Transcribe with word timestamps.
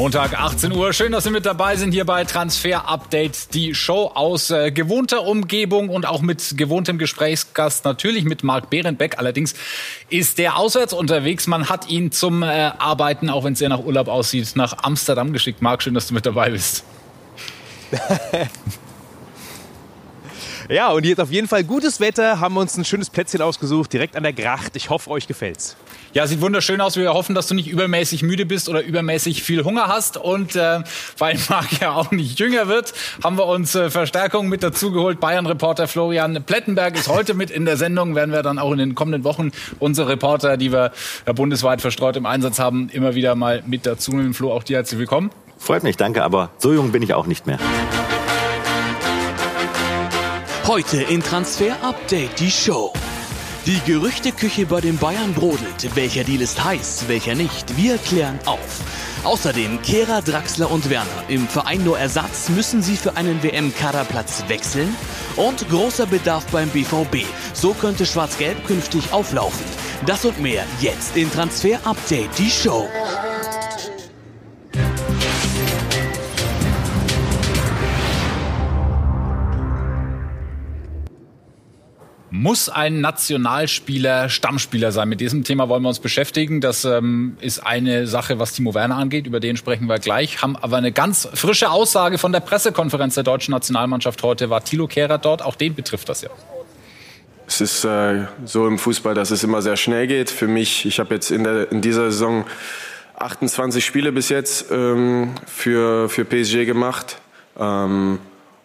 Montag 0.00 0.32
18 0.32 0.72
Uhr. 0.72 0.94
Schön, 0.94 1.12
dass 1.12 1.24
Sie 1.24 1.30
mit 1.30 1.44
dabei 1.44 1.76
sind 1.76 1.92
hier 1.92 2.06
bei 2.06 2.24
Transfer 2.24 2.88
Update. 2.88 3.52
Die 3.52 3.74
Show 3.74 4.10
aus 4.14 4.48
äh, 4.48 4.70
gewohnter 4.72 5.26
Umgebung 5.26 5.90
und 5.90 6.06
auch 6.06 6.22
mit 6.22 6.54
gewohntem 6.56 6.96
Gesprächsgast. 6.96 7.84
Natürlich 7.84 8.24
mit 8.24 8.42
Marc 8.42 8.70
Behrenbeck. 8.70 9.18
Allerdings 9.18 9.52
ist 10.08 10.38
der 10.38 10.56
auswärts 10.56 10.94
unterwegs. 10.94 11.46
Man 11.46 11.68
hat 11.68 11.90
ihn 11.90 12.12
zum 12.12 12.42
äh, 12.42 12.46
Arbeiten, 12.46 13.28
auch 13.28 13.44
wenn 13.44 13.52
es 13.52 13.58
sehr 13.58 13.68
nach 13.68 13.84
Urlaub 13.84 14.08
aussieht, 14.08 14.52
nach 14.54 14.82
Amsterdam 14.84 15.34
geschickt. 15.34 15.60
Marc, 15.60 15.82
schön, 15.82 15.92
dass 15.92 16.06
du 16.06 16.14
mit 16.14 16.24
dabei 16.24 16.48
bist. 16.48 16.82
Ja, 20.70 20.92
und 20.92 21.04
jetzt 21.04 21.20
auf 21.20 21.32
jeden 21.32 21.48
Fall 21.48 21.64
gutes 21.64 21.98
Wetter, 21.98 22.38
haben 22.38 22.54
wir 22.54 22.60
uns 22.60 22.76
ein 22.76 22.84
schönes 22.84 23.10
Plätzchen 23.10 23.42
ausgesucht, 23.42 23.92
direkt 23.92 24.14
an 24.14 24.22
der 24.22 24.32
Gracht. 24.32 24.76
Ich 24.76 24.88
hoffe, 24.88 25.10
euch 25.10 25.26
gefällt's. 25.26 25.76
Ja, 26.12 26.28
sieht 26.28 26.40
wunderschön 26.40 26.80
aus. 26.80 26.96
Wir 26.96 27.12
hoffen, 27.12 27.34
dass 27.34 27.48
du 27.48 27.56
nicht 27.56 27.66
übermäßig 27.66 28.22
müde 28.22 28.46
bist 28.46 28.68
oder 28.68 28.80
übermäßig 28.80 29.42
viel 29.42 29.64
Hunger 29.64 29.88
hast. 29.88 30.16
Und 30.16 30.54
äh, 30.54 30.84
weil 31.18 31.36
Marc 31.48 31.80
ja 31.80 31.90
auch 31.90 32.12
nicht 32.12 32.38
jünger 32.38 32.68
wird, 32.68 32.94
haben 33.24 33.36
wir 33.36 33.46
uns 33.46 33.74
äh, 33.74 33.90
Verstärkung 33.90 34.48
mit 34.48 34.62
dazu 34.62 34.92
geholt. 34.92 35.18
Bayern-Reporter 35.18 35.88
Florian 35.88 36.40
Plettenberg 36.44 36.94
ist 36.94 37.08
heute 37.08 37.34
mit 37.34 37.50
in 37.50 37.64
der 37.64 37.76
Sendung. 37.76 38.14
Werden 38.14 38.30
wir 38.30 38.44
dann 38.44 38.60
auch 38.60 38.70
in 38.70 38.78
den 38.78 38.94
kommenden 38.94 39.24
Wochen 39.24 39.50
unsere 39.80 40.10
Reporter, 40.10 40.56
die 40.56 40.70
wir 40.70 40.92
ja, 41.26 41.32
bundesweit 41.32 41.80
verstreut 41.80 42.16
im 42.16 42.26
Einsatz 42.26 42.60
haben, 42.60 42.90
immer 42.90 43.16
wieder 43.16 43.34
mal 43.34 43.64
mit 43.66 43.86
dazu 43.86 44.12
nehmen. 44.12 44.34
Flo, 44.34 44.52
auch 44.52 44.62
dir 44.62 44.76
herzlich 44.76 45.00
willkommen. 45.00 45.30
Freut 45.58 45.82
mich, 45.82 45.96
danke, 45.96 46.22
aber 46.22 46.50
so 46.58 46.72
jung 46.72 46.92
bin 46.92 47.02
ich 47.02 47.12
auch 47.12 47.26
nicht 47.26 47.48
mehr. 47.48 47.58
Heute 50.70 51.02
in 51.02 51.20
Transfer 51.20 51.82
Update 51.82 52.38
die 52.38 52.48
Show. 52.48 52.92
Die 53.66 53.80
Gerüchteküche 53.84 54.66
bei 54.66 54.80
den 54.80 54.98
Bayern 54.98 55.34
brodelt. 55.34 55.96
Welcher 55.96 56.22
Deal 56.22 56.40
ist 56.40 56.62
heiß, 56.62 57.06
welcher 57.08 57.34
nicht? 57.34 57.76
Wir 57.76 57.98
klären 57.98 58.38
auf. 58.46 58.78
Außerdem 59.24 59.82
Kehrer, 59.82 60.22
Draxler 60.22 60.70
und 60.70 60.88
Werner. 60.88 61.24
Im 61.26 61.48
Verein 61.48 61.82
nur 61.82 61.98
Ersatz 61.98 62.50
müssen 62.50 62.82
sie 62.82 62.96
für 62.96 63.16
einen 63.16 63.42
WM-Kaderplatz 63.42 64.44
wechseln. 64.46 64.94
Und 65.34 65.68
großer 65.68 66.06
Bedarf 66.06 66.46
beim 66.52 66.68
BVB. 66.68 67.26
So 67.52 67.74
könnte 67.74 68.06
Schwarz-Gelb 68.06 68.64
künftig 68.64 69.12
auflaufen. 69.12 69.66
Das 70.06 70.24
und 70.24 70.38
mehr 70.40 70.64
jetzt 70.80 71.16
in 71.16 71.32
Transfer 71.32 71.80
Update 71.84 72.38
die 72.38 72.48
Show. 72.48 72.88
Muss 82.42 82.70
ein 82.70 83.02
Nationalspieler 83.02 84.30
Stammspieler 84.30 84.92
sein? 84.92 85.10
Mit 85.10 85.20
diesem 85.20 85.44
Thema 85.44 85.68
wollen 85.68 85.82
wir 85.82 85.90
uns 85.90 85.98
beschäftigen. 86.00 86.62
Das 86.62 86.86
ähm, 86.86 87.36
ist 87.42 87.58
eine 87.58 88.06
Sache, 88.06 88.38
was 88.38 88.54
Timo 88.54 88.72
Werner 88.72 88.96
angeht. 88.96 89.26
Über 89.26 89.40
den 89.40 89.58
sprechen 89.58 89.84
wir 89.88 89.98
gleich. 89.98 90.40
Haben 90.40 90.56
aber 90.56 90.78
eine 90.78 90.90
ganz 90.90 91.28
frische 91.34 91.70
Aussage 91.70 92.16
von 92.16 92.32
der 92.32 92.40
Pressekonferenz 92.40 93.14
der 93.14 93.24
deutschen 93.24 93.52
Nationalmannschaft 93.52 94.22
heute. 94.22 94.48
War 94.48 94.64
Thilo 94.64 94.86
Kehrer 94.86 95.18
dort? 95.18 95.42
Auch 95.42 95.54
den 95.54 95.74
betrifft 95.74 96.08
das 96.08 96.22
ja. 96.22 96.30
Es 97.46 97.60
ist 97.60 97.84
äh, 97.84 98.24
so 98.46 98.66
im 98.66 98.78
Fußball, 98.78 99.12
dass 99.12 99.30
es 99.30 99.44
immer 99.44 99.60
sehr 99.60 99.76
schnell 99.76 100.06
geht. 100.06 100.30
Für 100.30 100.48
mich, 100.48 100.86
ich 100.86 100.98
habe 100.98 101.12
jetzt 101.16 101.30
in, 101.30 101.44
der, 101.44 101.70
in 101.70 101.82
dieser 101.82 102.10
Saison 102.10 102.46
28 103.18 103.84
Spiele 103.84 104.12
bis 104.12 104.30
jetzt 104.30 104.70
ähm, 104.70 105.34
für, 105.46 106.08
für 106.08 106.24
PSG 106.24 106.64
gemacht. 106.64 107.18
Ähm, 107.58 108.18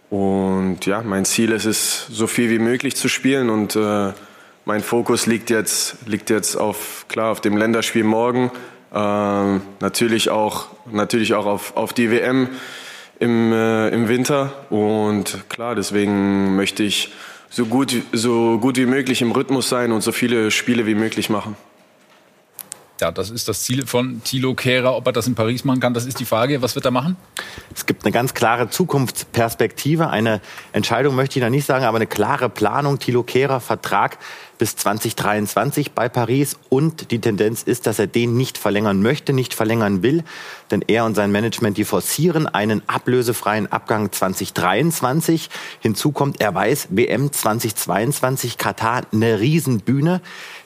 und 0.10 0.86
ja, 0.86 1.02
mein 1.02 1.26
Ziel 1.26 1.52
ist 1.52 1.66
es, 1.66 2.08
so 2.08 2.28
viel 2.28 2.50
wie 2.50 2.60
möglich 2.60 2.96
zu 2.96 3.10
spielen. 3.10 3.50
Und 3.50 3.76
äh, 3.76 4.14
mein 4.66 4.82
Fokus 4.82 5.26
liegt 5.26 5.50
jetzt, 5.50 5.98
liegt 6.06 6.30
jetzt 6.30 6.56
auf, 6.56 7.06
klar, 7.08 7.32
auf 7.32 7.42
dem 7.42 7.58
Länderspiel 7.58 8.04
morgen. 8.04 8.52
Äh, 8.94 9.60
natürlich 9.80 10.30
auch, 10.30 10.68
natürlich 10.92 11.34
auch 11.34 11.46
auf, 11.46 11.76
auf 11.76 11.94
die 11.94 12.12
WM 12.12 12.50
im, 13.20 13.52
äh, 13.52 13.90
im 13.90 14.08
Winter. 14.08 14.54
Und 14.70 15.50
klar, 15.50 15.76
deswegen 15.76 16.56
möchte 16.56 16.84
ich 16.84 17.12
so 17.50 17.66
gut, 17.66 17.96
so 18.12 18.60
gut 18.60 18.78
wie 18.78 18.86
möglich 18.86 19.22
im 19.22 19.32
Rhythmus 19.32 19.70
sein 19.70 19.92
und 19.92 20.02
so 20.02 20.12
viele 20.12 20.52
Spiele 20.52 20.86
wie 20.86 20.96
möglich 20.96 21.30
machen. 21.30 21.56
Ja, 23.02 23.12
das 23.12 23.30
ist 23.30 23.50
das 23.50 23.64
Ziel 23.64 23.86
von 23.86 24.22
Thilo 24.24 24.54
Kehrer. 24.54 24.96
Ob 24.96 25.06
er 25.06 25.12
das 25.12 25.28
in 25.28 25.36
Paris 25.36 25.66
machen 25.66 25.82
kann, 25.82 25.94
das 25.94 26.06
ist 26.06 26.22
die 26.22 26.26
Frage. 26.26 26.62
Was 26.62 26.76
wird 26.76 26.86
er 26.86 26.92
machen? 26.92 27.18
Es 27.74 27.86
gibt 27.86 28.06
eine 28.06 28.14
ganz 28.14 28.34
klare 28.34 28.70
Zukunftsperspektive. 28.70 30.10
Eine 30.10 30.40
Entscheidung 30.72 31.14
möchte 31.14 31.38
ich 31.38 31.44
noch 31.44 31.50
nicht 31.50 31.66
sagen, 31.66 31.84
aber 31.84 31.98
eine 31.98 32.08
klare 32.08 32.48
Planung. 32.48 32.98
Thilo 32.98 33.24
Kehrer 33.24 33.60
Vertrag 33.60 34.18
bis 34.58 34.78
2023 34.78 35.92
bei 35.92 36.08
Paris. 36.08 36.58
Und 36.70 37.12
die 37.12 37.20
Tendenz 37.20 37.64
ist, 37.64 37.86
dass 37.86 38.00
er 38.00 38.08
den 38.08 38.38
nicht 38.38 38.58
verlängern 38.58 39.02
möchte, 39.02 39.34
nicht 39.34 39.54
verlängern 39.54 40.02
will. 40.02 40.24
Denn 40.72 40.82
er 40.88 41.04
und 41.04 41.16
sein 41.16 41.34
Management, 41.34 41.78
die 41.78 41.84
forcieren 41.84 42.48
einen 42.48 42.82
ablösefreien 42.88 43.70
Abgang 43.70 44.14
2023. 44.14 45.50
Hinzu 45.82 46.14
kommt, 46.14 46.40
er 46.40 46.56
weiß, 46.56 46.88
WM 46.92 47.34
2022, 47.34 48.58
Katar, 48.58 49.02
eine 49.12 49.42
Riesenbühne 49.42 50.22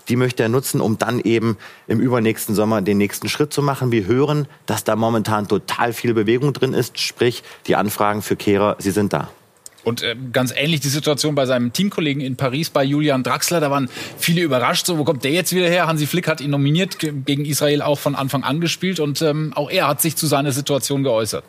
die 0.09 0.15
möchte 0.15 0.43
er 0.43 0.49
nutzen, 0.49 0.81
um 0.81 0.97
dann 0.97 1.19
eben 1.19 1.57
im 1.87 1.99
übernächsten 1.99 2.55
Sommer 2.55 2.81
den 2.81 2.97
nächsten 2.97 3.29
Schritt 3.29 3.53
zu 3.53 3.61
machen. 3.61 3.91
Wir 3.91 4.05
hören, 4.05 4.47
dass 4.65 4.83
da 4.83 4.95
momentan 4.95 5.47
total 5.47 5.93
viel 5.93 6.13
Bewegung 6.13 6.53
drin 6.53 6.73
ist, 6.73 6.99
sprich 6.99 7.43
die 7.67 7.75
Anfragen 7.75 8.21
für 8.21 8.35
Kehrer, 8.35 8.75
sie 8.79 8.91
sind 8.91 9.13
da. 9.13 9.29
Und 9.83 10.03
äh, 10.03 10.15
ganz 10.33 10.53
ähnlich 10.55 10.81
die 10.81 10.89
Situation 10.89 11.35
bei 11.35 11.45
seinem 11.45 11.71
Teamkollegen 11.71 12.21
in 12.21 12.35
Paris, 12.35 12.69
bei 12.69 12.83
Julian 12.83 13.23
Draxler. 13.23 13.59
Da 13.59 13.71
waren 13.71 13.89
viele 14.17 14.41
überrascht. 14.41 14.85
So, 14.85 14.97
wo 14.97 15.03
kommt 15.03 15.23
der 15.23 15.31
jetzt 15.31 15.53
wieder 15.53 15.67
her? 15.67 15.87
Hansi 15.87 16.05
Flick 16.05 16.27
hat 16.27 16.41
ihn 16.41 16.51
nominiert, 16.51 16.99
gegen 16.99 17.45
Israel 17.45 17.81
auch 17.81 17.97
von 17.97 18.15
Anfang 18.15 18.43
an 18.43 18.59
gespielt. 18.59 18.99
Und 18.99 19.21
ähm, 19.21 19.53
auch 19.55 19.69
er 19.69 19.87
hat 19.87 20.01
sich 20.01 20.17
zu 20.17 20.27
seiner 20.27 20.51
Situation 20.51 21.03
geäußert. 21.03 21.45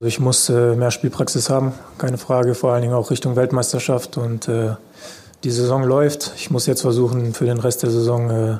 Ich 0.00 0.18
muss 0.18 0.48
äh, 0.48 0.76
mehr 0.76 0.90
Spielpraxis 0.90 1.50
haben, 1.50 1.74
keine 1.98 2.16
Frage, 2.16 2.54
vor 2.54 2.72
allen 2.72 2.80
Dingen 2.80 2.94
auch 2.94 3.10
Richtung 3.10 3.36
Weltmeisterschaft. 3.36 4.16
Und 4.16 4.48
äh, 4.48 4.76
die 5.44 5.50
Saison 5.50 5.84
läuft. 5.84 6.32
Ich 6.36 6.50
muss 6.50 6.66
jetzt 6.66 6.82
versuchen, 6.82 7.34
für 7.34 7.46
den 7.46 7.58
Rest 7.58 7.82
der 7.82 7.90
Saison 7.90 8.30
äh, 8.30 8.58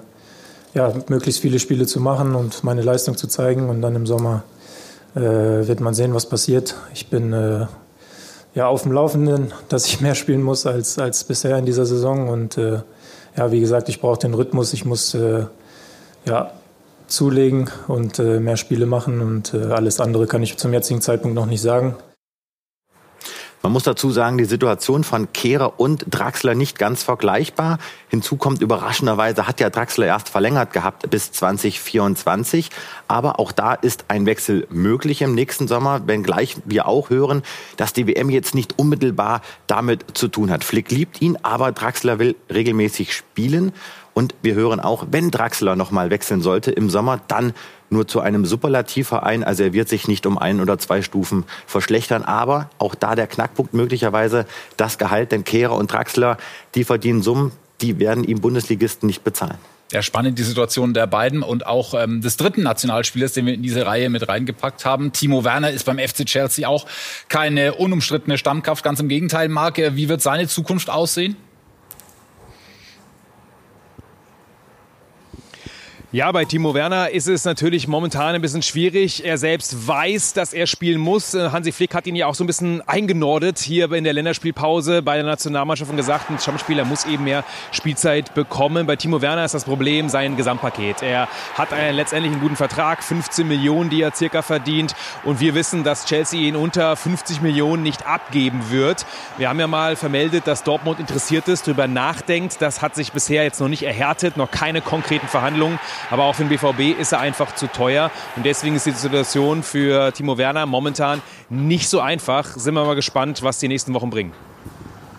ja, 0.74 0.92
möglichst 1.08 1.41
viele 1.41 1.58
Spiele 1.58 1.86
zu 1.86 2.00
machen 2.00 2.34
und 2.34 2.64
meine 2.64 2.82
Leistung 2.82 3.16
zu 3.16 3.26
zeigen. 3.26 3.68
Und 3.68 3.82
dann 3.82 3.94
im 3.96 4.06
Sommer 4.06 4.44
äh, 5.14 5.20
wird 5.20 5.80
man 5.80 5.94
sehen, 5.94 6.14
was 6.14 6.26
passiert. 6.26 6.76
Ich 6.94 7.08
bin 7.08 7.32
äh, 7.32 7.66
ja 8.54 8.66
auf 8.66 8.82
dem 8.82 8.92
Laufenden, 8.92 9.52
dass 9.68 9.86
ich 9.86 10.00
mehr 10.00 10.14
spielen 10.14 10.42
muss 10.42 10.66
als, 10.66 10.98
als 10.98 11.24
bisher 11.24 11.58
in 11.58 11.66
dieser 11.66 11.86
Saison. 11.86 12.28
Und 12.28 12.56
äh, 12.56 12.80
ja, 13.36 13.52
wie 13.52 13.60
gesagt, 13.60 13.88
ich 13.88 14.00
brauche 14.00 14.18
den 14.18 14.34
Rhythmus. 14.34 14.72
Ich 14.72 14.84
muss 14.84 15.14
äh, 15.14 15.44
ja, 16.26 16.52
zulegen 17.06 17.70
und 17.88 18.18
äh, 18.18 18.41
mehr 18.41 18.56
Spiele 18.56 18.86
machen. 18.86 19.20
Und 19.20 19.54
alles 19.54 20.00
andere 20.00 20.26
kann 20.26 20.42
ich 20.42 20.56
zum 20.56 20.72
jetzigen 20.72 21.00
Zeitpunkt 21.00 21.34
noch 21.34 21.47
nicht 21.47 21.62
sagen. 21.62 21.97
Man 23.62 23.72
muss 23.72 23.82
dazu 23.82 24.10
sagen, 24.10 24.38
die 24.38 24.47
Situation 24.47 25.04
von 25.04 25.34
Kehrer 25.34 25.78
und 25.78 26.06
Draxler 26.09 26.54
nicht 26.54 26.78
ganz 26.78 27.03
vergleichbar. 27.03 27.78
Hinzu 28.09 28.37
kommt 28.37 28.62
überraschenderweise, 28.62 29.47
hat 29.47 29.60
ja 29.60 29.69
Draxler 29.69 30.06
erst 30.06 30.31
verlängert 30.31 30.72
gehabt 30.72 31.10
bis 31.10 31.31
2024. 31.32 32.71
Aber 33.06 33.38
auch 33.38 33.53
da 33.53 33.75
ist 33.75 34.06
ein 34.09 34.25
Wechsel 34.25 34.66
möglich 34.71 35.21
im 35.21 35.34
nächsten 35.34 35.69
Sommer, 35.69 36.06
wenngleich 36.06 36.56
wir 36.65 36.88
auch 36.88 37.10
hören, 37.10 37.43
dass 37.76 37.93
die 37.93 38.06
WM 38.06 38.31
jetzt 38.31 38.54
nicht 38.54 38.78
unmittelbar 38.78 39.43
damit 39.66 40.06
zu 40.15 40.28
tun 40.28 40.50
hat. 40.50 40.65
Flick 40.65 40.91
liebt 40.91 41.21
ihn, 41.21 41.37
aber 41.42 41.72
Draxler 41.72 42.19
will 42.19 42.37
regelmäßig 42.48 43.15
spielen. 43.15 43.72
Und 44.15 44.34
wir 44.41 44.54
hören 44.54 44.81
auch, 44.81 45.06
wenn 45.10 45.31
Draxler 45.31 45.77
nochmal 45.77 46.09
wechseln 46.09 46.41
sollte 46.41 46.71
im 46.71 46.88
Sommer, 46.88 47.21
dann 47.28 47.53
nur 47.90 48.08
zu 48.08 48.20
einem 48.20 48.44
Superlativverein. 48.44 49.44
Also 49.44 49.64
er 49.64 49.72
wird 49.72 49.88
sich 49.88 50.08
nicht 50.08 50.26
um 50.26 50.38
ein 50.38 50.60
oder 50.60 50.78
zwei 50.78 51.02
Stufen 51.02 51.44
verschlechtern. 51.66 52.22
Aber 52.22 52.70
auch 52.78 52.94
da 52.94 53.14
der 53.14 53.26
Knackpunkt 53.26 53.74
möglicherweise 53.74 54.46
das 54.76 54.98
Gehalt. 54.98 55.32
Denn 55.32 55.44
Kehrer 55.44 55.74
und 55.74 55.92
Draxler, 55.92 56.38
die 56.74 56.84
verdienen 56.84 57.22
Summen, 57.22 57.52
die 57.80 57.98
werden 57.98 58.24
ihm 58.24 58.40
Bundesligisten 58.40 59.06
nicht 59.06 59.24
bezahlen. 59.24 59.59
Ja, 59.92 60.03
spannend 60.03 60.38
die 60.38 60.44
Situation 60.44 60.94
der 60.94 61.09
beiden 61.09 61.42
und 61.42 61.66
auch 61.66 61.94
ähm, 61.94 62.20
des 62.20 62.36
dritten 62.36 62.62
Nationalspielers, 62.62 63.32
den 63.32 63.47
wir 63.47 63.54
in 63.54 63.62
diese 63.62 63.86
Reihe 63.86 64.09
mit 64.09 64.28
reingepackt 64.28 64.84
haben. 64.84 65.12
Timo 65.12 65.42
Werner 65.42 65.72
ist 65.72 65.84
beim 65.84 65.98
FC 65.98 66.24
Chelsea 66.26 66.68
auch 66.68 66.86
keine 67.28 67.74
unumstrittene 67.74 68.38
Stammkraft. 68.38 68.84
Ganz 68.84 69.00
im 69.00 69.09
Gegenteil, 69.09 69.48
Marc, 69.48 69.78
wie 69.78 70.09
wird 70.09 70.22
seine 70.22 70.47
Zukunft 70.47 70.91
aussehen? 70.91 71.36
Ja, 76.12 76.33
bei 76.33 76.45
Timo 76.45 76.74
Werner 76.74 77.10
ist 77.10 77.28
es 77.28 77.45
natürlich 77.45 77.86
momentan 77.86 78.34
ein 78.34 78.42
bisschen 78.42 78.62
schwierig. 78.62 79.24
Er 79.24 79.39
selbst 79.39 79.86
weiß, 79.86 80.33
dass 80.33 80.53
er 80.53 80.66
spielen 80.66 81.01
muss. 81.01 81.34
Hansi 81.34 81.71
Flick 81.71 81.95
hat 81.95 82.04
ihn 82.09 82.16
ja 82.16 82.27
auch 82.27 82.34
so 82.34 82.42
ein 82.42 82.48
bisschen 82.48 82.83
eingenordet 82.89 83.60
hier 83.60 83.92
in 83.92 84.03
der 84.03 84.12
Länderspielpause 84.12 85.03
bei 85.03 85.15
der 85.15 85.24
Nationalmannschaft 85.24 85.89
und 85.89 85.97
gesagt, 85.97 86.28
ein 86.28 86.41
Stammspieler 86.41 86.84
muss 86.84 87.04
eben 87.04 87.22
mehr 87.22 87.45
Spielzeit 87.71 88.34
bekommen. 88.34 88.89
Bei 88.89 88.97
Timo 88.97 89.22
Werner 89.22 89.45
ist 89.45 89.54
das 89.54 89.62
Problem 89.62 90.09
sein 90.09 90.36
Gesamtpaket. 90.36 91.01
Er 91.03 91.28
hat 91.54 91.72
einen, 91.72 91.95
letztendlich 91.95 92.33
einen 92.33 92.41
guten 92.41 92.56
Vertrag, 92.56 93.04
15 93.04 93.47
Millionen, 93.47 93.89
die 93.89 94.03
er 94.03 94.13
circa 94.13 94.42
verdient. 94.42 94.97
Und 95.22 95.39
wir 95.39 95.54
wissen, 95.54 95.84
dass 95.84 96.06
Chelsea 96.06 96.41
ihn 96.41 96.56
unter 96.56 96.97
50 96.97 97.41
Millionen 97.41 97.84
nicht 97.84 98.04
abgeben 98.04 98.71
wird. 98.71 99.06
Wir 99.39 99.48
haben 99.48 99.60
ja 99.60 99.68
mal 99.68 99.95
vermeldet, 99.95 100.48
dass 100.48 100.65
Dortmund 100.65 100.98
interessiert 100.98 101.47
ist, 101.47 101.68
darüber 101.68 101.86
nachdenkt. 101.86 102.60
Das 102.60 102.83
hat 102.83 102.97
sich 102.97 103.13
bisher 103.13 103.45
jetzt 103.45 103.60
noch 103.60 103.68
nicht 103.68 103.84
erhärtet, 103.84 104.36
noch 104.36 104.51
keine 104.51 104.80
konkreten 104.80 105.28
Verhandlungen 105.28 105.78
aber 106.10 106.24
auch 106.24 106.34
für 106.34 106.44
den 106.44 106.48
BVB 106.48 106.98
ist 106.98 107.12
er 107.12 107.20
einfach 107.20 107.54
zu 107.54 107.66
teuer. 107.66 108.10
Und 108.36 108.47
deswegen 108.47 108.76
ist 108.76 108.86
die 108.86 108.92
Situation 108.92 109.62
für 109.62 110.12
Timo 110.12 110.38
Werner 110.38 110.66
momentan 110.66 111.22
nicht 111.48 111.88
so 111.88 112.00
einfach. 112.00 112.47
Sind 112.56 112.74
wir 112.74 112.84
mal 112.84 112.94
gespannt, 112.94 113.42
was 113.42 113.58
die 113.58 113.68
nächsten 113.68 113.94
Wochen 113.94 114.10
bringen. 114.10 114.32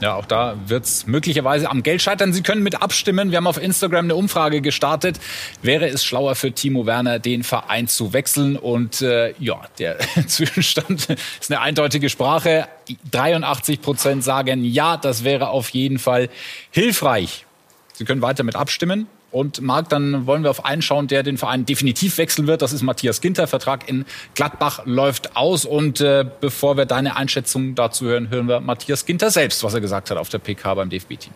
Ja, 0.02 0.16
auch 0.16 0.26
da 0.26 0.56
wird 0.66 0.86
es 0.86 1.06
möglicherweise 1.06 1.70
am 1.70 1.84
Geld 1.84 2.02
scheitern. 2.02 2.34
Sie 2.34 2.42
können 2.42 2.64
mit 2.64 2.82
abstimmen. 2.82 3.30
Wir 3.30 3.38
haben 3.38 3.46
auf 3.46 3.62
Instagram 3.62 4.06
eine 4.06 4.16
Umfrage 4.16 4.62
gestartet. 4.62 5.20
Wäre 5.62 5.88
es 5.90 6.04
schlauer 6.04 6.34
für 6.34 6.52
Timo 6.52 6.88
Werner, 6.88 7.20
den 7.20 7.44
Verein 7.44 7.88
zu 7.88 8.12
wechseln? 8.12 8.58
Und 8.58 9.04
äh, 9.04 9.36
ja, 9.38 9.62
der 9.78 10.00
Zwischenstand 10.28 11.08
ist 11.40 11.52
eine 11.52 11.62
eindeutige 11.62 12.10
Sprache. 12.10 12.68
83 13.12 13.82
Prozent 13.82 14.24
sagen 14.24 14.64
ja, 14.64 14.98
das 14.98 15.24
wäre 15.24 15.50
auf 15.50 15.70
jeden 15.70 16.00
Fall 16.00 16.30
hilfreich. 16.72 17.46
Sie 17.94 18.04
können 18.04 18.24
weiter 18.24 18.44
mit 18.44 18.56
abstimmen. 18.56 19.06
Und 19.32 19.62
Marc, 19.62 19.90
dann 19.90 20.26
wollen 20.26 20.44
wir 20.44 20.50
auf 20.50 20.66
einen 20.66 20.82
schauen, 20.82 21.08
der 21.08 21.24
den 21.24 21.38
Verein 21.38 21.66
definitiv 21.66 22.18
wechseln 22.18 22.48
wird. 22.48 22.62
Das 22.62 22.74
ist 22.74 22.82
Matthias 22.82 23.22
Ginter. 23.22 23.48
Vertrag 23.48 23.88
in 23.88 24.06
Gladbach 24.36 24.82
läuft 24.86 25.38
aus. 25.38 25.66
Und 25.66 26.02
äh, 26.02 26.26
bevor 26.42 26.76
wir 26.76 26.86
deine 26.86 27.16
Einschätzung 27.16 27.76
dazu 27.76 28.06
hören, 28.06 28.30
hören 28.30 28.48
wir 28.48 28.60
Matthias 28.60 29.06
Ginter 29.06 29.32
selbst, 29.32 29.64
was 29.64 29.74
er 29.74 29.82
gesagt 29.82 30.12
hat 30.12 30.18
auf 30.18 30.30
der 30.30 30.40
PK 30.40 30.74
beim 30.76 30.90
DFB-Team. 30.90 31.34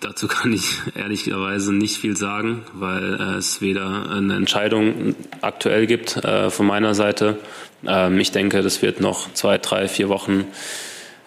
Dazu 0.00 0.28
kann 0.28 0.52
ich 0.52 0.74
ehrlicherweise 0.94 1.72
nicht 1.72 1.96
viel 1.96 2.16
sagen, 2.16 2.62
weil 2.74 3.14
äh, 3.20 3.38
es 3.38 3.60
weder 3.60 4.08
eine 4.10 4.36
Entscheidung 4.36 5.16
aktuell 5.40 5.88
gibt 5.88 6.16
äh, 6.18 6.50
von 6.50 6.66
meiner 6.66 6.94
Seite. 6.94 7.38
Ähm, 7.84 8.20
ich 8.20 8.30
denke, 8.30 8.62
das 8.62 8.80
wird 8.82 9.00
noch 9.00 9.32
zwei, 9.32 9.58
drei, 9.58 9.88
vier 9.88 10.08
Wochen 10.08 10.44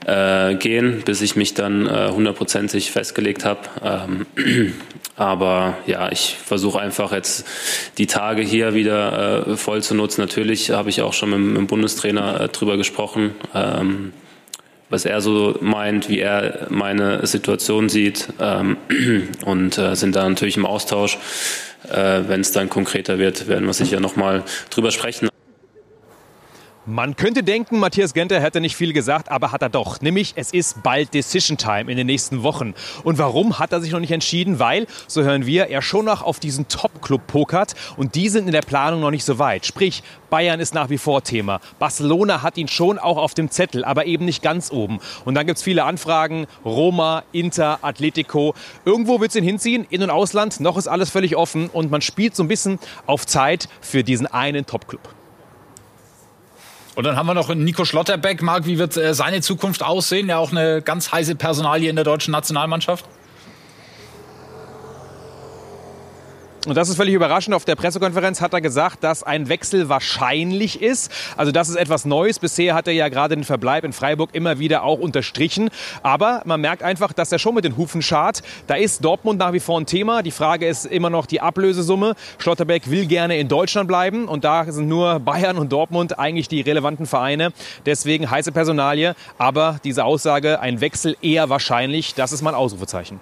äh, 0.06 0.56
gehen, 0.56 1.02
bis 1.06 1.22
ich 1.22 1.36
mich 1.36 1.54
dann 1.54 1.88
äh, 1.88 2.10
hundertprozentig 2.10 2.92
festgelegt 2.92 3.46
habe. 3.46 3.62
Ähm, 3.84 4.26
aber 5.16 5.78
ja, 5.86 6.12
ich 6.12 6.38
versuche 6.44 6.80
einfach 6.80 7.12
jetzt 7.12 7.46
die 7.98 8.08
Tage 8.08 8.42
hier 8.42 8.74
wieder 8.74 9.48
äh, 9.48 9.58
voll 9.58 9.84
zu 9.84 9.94
nutzen. 9.94 10.22
Natürlich 10.22 10.72
habe 10.72 10.90
ich 10.90 11.02
auch 11.02 11.14
schon 11.14 11.30
mit, 11.30 11.40
mit 11.40 11.58
dem 11.58 11.68
Bundestrainer 11.68 12.42
äh, 12.42 12.48
drüber 12.50 12.78
gesprochen, 12.78 13.36
ähm, 13.54 14.14
was 14.90 15.06
er 15.06 15.22
so 15.22 15.58
meint, 15.62 16.10
wie 16.10 16.20
er 16.20 16.68
meine 16.70 17.26
Situation 17.26 17.88
sieht 17.88 18.28
ähm, 18.40 18.78
und 19.46 19.78
äh, 19.78 19.96
sind 19.96 20.16
da 20.16 20.28
natürlich 20.28 20.58
im 20.58 20.66
Austausch. 20.66 21.18
Äh, 21.90 22.22
Wenn 22.28 22.42
es 22.42 22.52
dann 22.52 22.70
konkreter 22.70 23.18
wird, 23.18 23.48
werden 23.48 23.66
wir 23.66 23.74
sicher 23.74 24.00
nochmal 24.00 24.44
drüber 24.70 24.92
sprechen. 24.92 25.31
Man 26.88 27.16
könnte 27.16 27.44
denken, 27.44 27.78
Matthias 27.78 28.12
Genter 28.12 28.42
hätte 28.42 28.60
nicht 28.60 28.76
viel 28.76 28.92
gesagt, 28.92 29.30
aber 29.30 29.52
hat 29.52 29.62
er 29.62 29.70
doch. 29.70 30.02
Nämlich, 30.02 30.34
es 30.36 30.52
ist 30.52 30.82
bald 30.82 31.14
Decision 31.14 31.56
Time 31.56 31.92
in 31.92 31.96
den 31.96 32.08
nächsten 32.08 32.42
Wochen. 32.42 32.74
Und 33.04 33.20
warum 33.20 33.60
hat 33.60 33.72
er 33.72 33.82
sich 33.82 33.92
noch 33.92 34.00
nicht 34.00 34.10
entschieden? 34.10 34.58
Weil, 34.58 34.88
so 35.06 35.22
hören 35.22 35.46
wir, 35.46 35.68
er 35.68 35.84
schon 35.84 36.06
noch 36.06 36.24
auf 36.24 36.40
diesen 36.40 36.68
Top-Club 36.68 37.28
pokert 37.28 37.76
und 37.98 38.16
die 38.16 38.30
sind 38.30 38.48
in 38.48 38.52
der 38.52 38.64
Planung 38.64 39.02
noch 39.02 39.12
nicht 39.12 39.26
so 39.26 39.38
weit. 39.38 39.68
Sprich, 39.68 40.02
Bayern 40.32 40.60
ist 40.60 40.74
nach 40.74 40.90
wie 40.90 40.98
vor 40.98 41.24
Thema. 41.24 41.60
Barcelona 41.78 42.42
hat 42.42 42.58
ihn 42.58 42.68
schon 42.68 42.98
auch 42.98 43.18
auf 43.18 43.36
dem 43.36 43.52
Zettel, 43.52 43.86
aber 43.86 44.08
eben 44.08 44.26
nicht 44.26 44.42
ganz 44.42 44.72
oben. 44.72 45.00
Und 45.24 45.36
dann 45.36 45.46
gibt 45.46 45.58
es 45.58 45.64
viele 45.64 45.84
Anfragen. 45.84 46.48
Roma, 46.66 47.22
Inter, 47.32 47.78
Atletico. 47.84 48.56
Irgendwo 48.86 49.22
wird 49.22 49.30
es 49.30 49.36
ihn 49.36 49.44
hinziehen, 49.44 49.86
In- 49.92 50.02
und 50.02 50.10
Ausland. 50.10 50.60
Noch 50.60 50.78
ist 50.78 50.88
alles 50.88 51.12
völlig 51.12 51.36
offen 51.36 51.70
und 51.72 51.92
man 51.92 52.02
spielt 52.02 52.36
so 52.36 52.42
ein 52.42 52.48
bisschen 52.48 52.80
auf 53.06 53.28
Zeit 53.28 53.70
für 53.82 54.04
diesen 54.04 54.26
einen 54.26 54.66
Top-Club. 54.66 55.21
Und 56.96 57.06
dann 57.06 57.16
haben 57.16 57.26
wir 57.28 57.34
noch 57.34 57.54
Nico 57.54 57.86
Schlotterbeck. 57.86 58.42
Marc, 58.42 58.66
wie 58.66 58.78
wird 58.78 58.98
äh, 58.98 59.14
seine 59.14 59.42
Zukunft 59.42 59.84
aussehen? 59.84 60.30
Ja, 60.30 60.38
auch 60.38 60.52
eine 60.52 60.82
ganz 60.82 61.12
heiße 61.12 61.36
Personalie 61.36 61.90
in 61.90 61.96
der 61.96 62.06
deutschen 62.06 62.32
Nationalmannschaft. 62.32 63.06
Und 66.68 66.76
das 66.78 66.90
ist 66.90 66.96
völlig 66.96 67.16
überraschend. 67.16 67.56
Auf 67.56 67.66
der 67.66 67.76
Pressekonferenz 67.76 68.40
hat 68.40 68.54
er 68.54 68.62
gesagt, 68.62 69.04
dass 69.04 69.24
ein 69.24 69.50
Wechsel 69.50 69.90
wahrscheinlich 69.90 70.80
ist. 70.80 71.12
Also 71.36 71.52
das 71.52 71.70
ist 71.70 71.76
etwas 71.76 72.06
Neues. 72.06 72.38
Bisher 72.38 72.76
hat 72.76 72.88
er 72.88 72.94
ja 72.94 73.10
gerade 73.10 73.36
den 73.36 73.44
Verbleib 73.44 73.84
in 73.84 73.94
Freiburg 73.94 74.30
immer 74.34 74.60
wieder 74.60 74.84
auch 74.84 75.00
unterstrichen. 75.00 75.72
Aber 76.04 76.44
man 76.46 76.62
merkt 76.62 76.84
einfach, 76.84 77.14
dass 77.14 77.32
er 77.32 77.40
schon 77.40 77.56
mit 77.56 77.66
den 77.66 77.78
Hufen 77.78 78.04
schart. 78.04 78.44
Da 78.68 78.76
ist 78.76 79.04
Dortmund 79.04 79.40
nach 79.40 79.54
wie 79.54 79.60
vor 79.60 79.82
ein 79.82 79.88
Thema. 79.88 80.22
Die 80.22 80.30
Frage 80.30 80.68
ist 80.68 80.86
immer 80.86 81.10
noch 81.10 81.26
die 81.26 81.42
Ablösesumme. 81.42 82.14
Schlotterbeck 82.38 82.92
will 82.92 83.08
gerne 83.08 83.38
in 83.38 83.48
Deutschland 83.48 83.88
bleiben. 83.88 84.28
Und 84.28 84.44
da 84.44 84.72
sind 84.72 84.88
nur 84.88 85.20
Bayern 85.20 85.58
und 85.58 85.72
Dortmund 85.72 86.20
eigentlich 86.20 86.48
die 86.48 86.62
relevanten 86.62 87.08
Vereine. 87.08 87.54
Deswegen 87.88 88.30
heiße 88.30 88.52
Personalie. 88.52 89.16
Aber 89.40 89.80
diese 89.84 90.06
Aussage, 90.06 90.60
ein 90.60 90.80
Wechsel 90.80 91.18
eher 91.24 91.50
wahrscheinlich, 91.50 92.14
das 92.14 92.32
ist 92.32 92.44
mal 92.44 92.52
ein 92.52 92.56
Ausrufezeichen. 92.56 93.20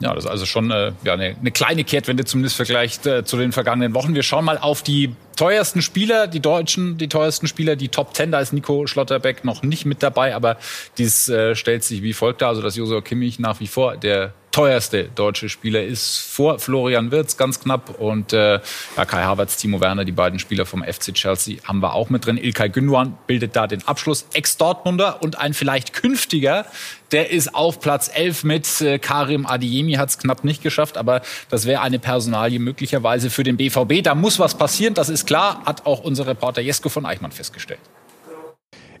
Ja, 0.00 0.14
das 0.14 0.24
ist 0.24 0.30
also 0.30 0.46
schon 0.46 0.70
äh, 0.70 0.92
ja, 1.04 1.12
eine, 1.12 1.36
eine 1.38 1.50
kleine 1.50 1.84
Kehrtwende 1.84 2.24
zumindest 2.24 2.56
vergleicht 2.56 3.06
äh, 3.06 3.24
zu 3.24 3.36
den 3.36 3.52
vergangenen 3.52 3.94
Wochen. 3.94 4.14
Wir 4.14 4.22
schauen 4.22 4.46
mal 4.46 4.56
auf 4.56 4.82
die 4.82 5.14
teuersten 5.36 5.82
Spieler, 5.82 6.26
die 6.26 6.40
Deutschen, 6.40 6.96
die 6.96 7.08
teuersten 7.08 7.46
Spieler, 7.46 7.76
die 7.76 7.88
Top 7.88 8.14
Ten. 8.14 8.32
Da 8.32 8.40
ist 8.40 8.52
Nico 8.52 8.86
Schlotterbeck 8.86 9.44
noch 9.44 9.62
nicht 9.62 9.84
mit 9.84 10.02
dabei, 10.02 10.34
aber 10.34 10.56
dies 10.96 11.28
äh, 11.28 11.54
stellt 11.54 11.84
sich 11.84 12.02
wie 12.02 12.14
folgt 12.14 12.40
dar. 12.40 12.48
Also, 12.50 12.62
dass 12.62 12.76
Josua 12.76 13.02
Kimmich 13.02 13.38
nach 13.38 13.60
wie 13.60 13.66
vor 13.66 13.96
der 13.96 14.32
teuerste 14.52 15.04
deutsche 15.14 15.48
Spieler 15.48 15.82
ist 15.82 16.18
vor 16.18 16.58
Florian 16.58 17.10
Wirtz 17.10 17.36
ganz 17.36 17.60
knapp 17.60 18.00
und 18.00 18.32
äh, 18.32 18.60
ja, 18.96 19.04
Kai 19.04 19.22
Havertz, 19.22 19.56
Timo 19.56 19.80
Werner, 19.80 20.04
die 20.04 20.12
beiden 20.12 20.38
Spieler 20.38 20.66
vom 20.66 20.82
FC 20.82 21.14
Chelsea 21.14 21.58
haben 21.64 21.80
wir 21.80 21.94
auch 21.94 22.10
mit 22.10 22.26
drin. 22.26 22.36
Ilkay 22.36 22.68
Gündogan 22.68 23.16
bildet 23.26 23.54
da 23.54 23.66
den 23.66 23.86
Abschluss. 23.86 24.26
Ex-Dortmunder 24.34 25.22
und 25.22 25.38
ein 25.38 25.54
vielleicht 25.54 25.92
künftiger, 25.92 26.66
der 27.12 27.30
ist 27.30 27.54
auf 27.54 27.80
Platz 27.80 28.10
11 28.12 28.44
mit 28.44 28.80
äh, 28.80 28.98
Karim 28.98 29.46
Adiemi, 29.46 29.94
hat 29.94 30.10
es 30.10 30.18
knapp 30.18 30.44
nicht 30.44 30.62
geschafft, 30.62 30.96
aber 30.96 31.22
das 31.48 31.66
wäre 31.66 31.82
eine 31.82 31.98
Personalie 31.98 32.58
möglicherweise 32.58 33.30
für 33.30 33.44
den 33.44 33.56
BVB. 33.56 34.02
Da 34.02 34.14
muss 34.14 34.38
was 34.38 34.56
passieren, 34.56 34.94
das 34.94 35.08
ist 35.08 35.26
klar, 35.26 35.62
hat 35.64 35.86
auch 35.86 36.00
unser 36.00 36.26
Reporter 36.26 36.60
Jesko 36.60 36.88
von 36.88 37.06
Eichmann 37.06 37.32
festgestellt. 37.32 37.80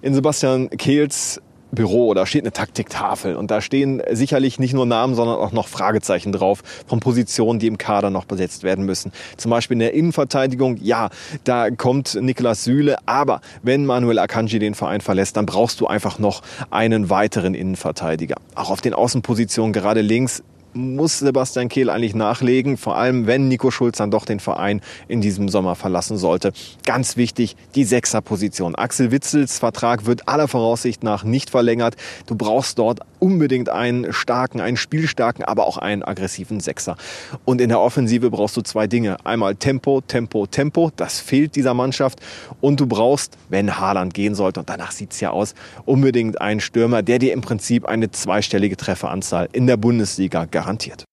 In 0.02 0.14
Sebastian 0.14 0.70
Kehls 0.70 1.40
Büro, 1.72 2.14
da 2.14 2.26
steht 2.26 2.42
eine 2.42 2.52
Taktiktafel 2.52 3.36
und 3.36 3.50
da 3.50 3.60
stehen 3.60 4.02
sicherlich 4.10 4.58
nicht 4.58 4.74
nur 4.74 4.86
Namen, 4.86 5.14
sondern 5.14 5.36
auch 5.36 5.52
noch 5.52 5.68
Fragezeichen 5.68 6.32
drauf 6.32 6.62
von 6.86 7.00
Positionen, 7.00 7.58
die 7.58 7.66
im 7.66 7.78
Kader 7.78 8.10
noch 8.10 8.24
besetzt 8.24 8.62
werden 8.62 8.84
müssen. 8.84 9.12
Zum 9.36 9.50
Beispiel 9.50 9.76
in 9.76 9.80
der 9.80 9.94
Innenverteidigung, 9.94 10.78
ja, 10.82 11.10
da 11.44 11.70
kommt 11.70 12.18
Niklas 12.20 12.64
Süle, 12.64 12.96
aber 13.06 13.40
wenn 13.62 13.86
Manuel 13.86 14.18
Akanji 14.18 14.58
den 14.58 14.74
Verein 14.74 15.00
verlässt, 15.00 15.36
dann 15.36 15.46
brauchst 15.46 15.80
du 15.80 15.86
einfach 15.86 16.18
noch 16.18 16.42
einen 16.70 17.10
weiteren 17.10 17.54
Innenverteidiger. 17.54 18.36
Auch 18.54 18.70
auf 18.70 18.80
den 18.80 18.94
Außenpositionen, 18.94 19.72
gerade 19.72 20.00
links, 20.00 20.42
muss 20.72 21.18
Sebastian 21.18 21.68
Kehl 21.68 21.90
eigentlich 21.90 22.14
nachlegen, 22.14 22.76
vor 22.76 22.96
allem 22.96 23.26
wenn 23.26 23.48
Nico 23.48 23.70
Schulz 23.70 23.98
dann 23.98 24.10
doch 24.10 24.24
den 24.24 24.40
Verein 24.40 24.80
in 25.08 25.20
diesem 25.20 25.48
Sommer 25.48 25.74
verlassen 25.74 26.16
sollte. 26.16 26.52
Ganz 26.84 27.16
wichtig, 27.16 27.56
die 27.74 27.84
Sechserposition. 27.84 28.74
Axel 28.74 29.10
Witzels 29.10 29.58
Vertrag 29.58 30.06
wird 30.06 30.28
aller 30.28 30.48
Voraussicht 30.48 31.02
nach 31.02 31.24
nicht 31.24 31.50
verlängert. 31.50 31.96
Du 32.26 32.34
brauchst 32.34 32.78
dort 32.78 33.00
unbedingt 33.18 33.68
einen 33.68 34.12
starken, 34.12 34.60
einen 34.60 34.76
spielstarken, 34.76 35.44
aber 35.44 35.66
auch 35.66 35.76
einen 35.76 36.02
aggressiven 36.02 36.60
Sechser. 36.60 36.96
Und 37.44 37.60
in 37.60 37.68
der 37.68 37.80
Offensive 37.80 38.30
brauchst 38.30 38.56
du 38.56 38.62
zwei 38.62 38.86
Dinge. 38.86 39.16
Einmal 39.24 39.54
Tempo, 39.54 40.00
Tempo, 40.00 40.46
Tempo. 40.46 40.90
Das 40.96 41.20
fehlt 41.20 41.56
dieser 41.56 41.74
Mannschaft. 41.74 42.20
Und 42.60 42.80
du 42.80 42.86
brauchst, 42.86 43.36
wenn 43.48 43.78
Haaland 43.78 44.14
gehen 44.14 44.34
sollte, 44.34 44.60
und 44.60 44.68
danach 44.68 44.90
sieht's 44.90 45.20
ja 45.20 45.30
aus, 45.30 45.54
unbedingt 45.84 46.40
einen 46.40 46.60
Stürmer, 46.60 47.02
der 47.02 47.18
dir 47.18 47.32
im 47.32 47.42
Prinzip 47.42 47.86
eine 47.86 48.10
zweistellige 48.10 48.76
Trefferanzahl 48.76 49.48
in 49.52 49.66
der 49.66 49.76
Bundesliga 49.76 50.46
garantiert. 50.60 51.04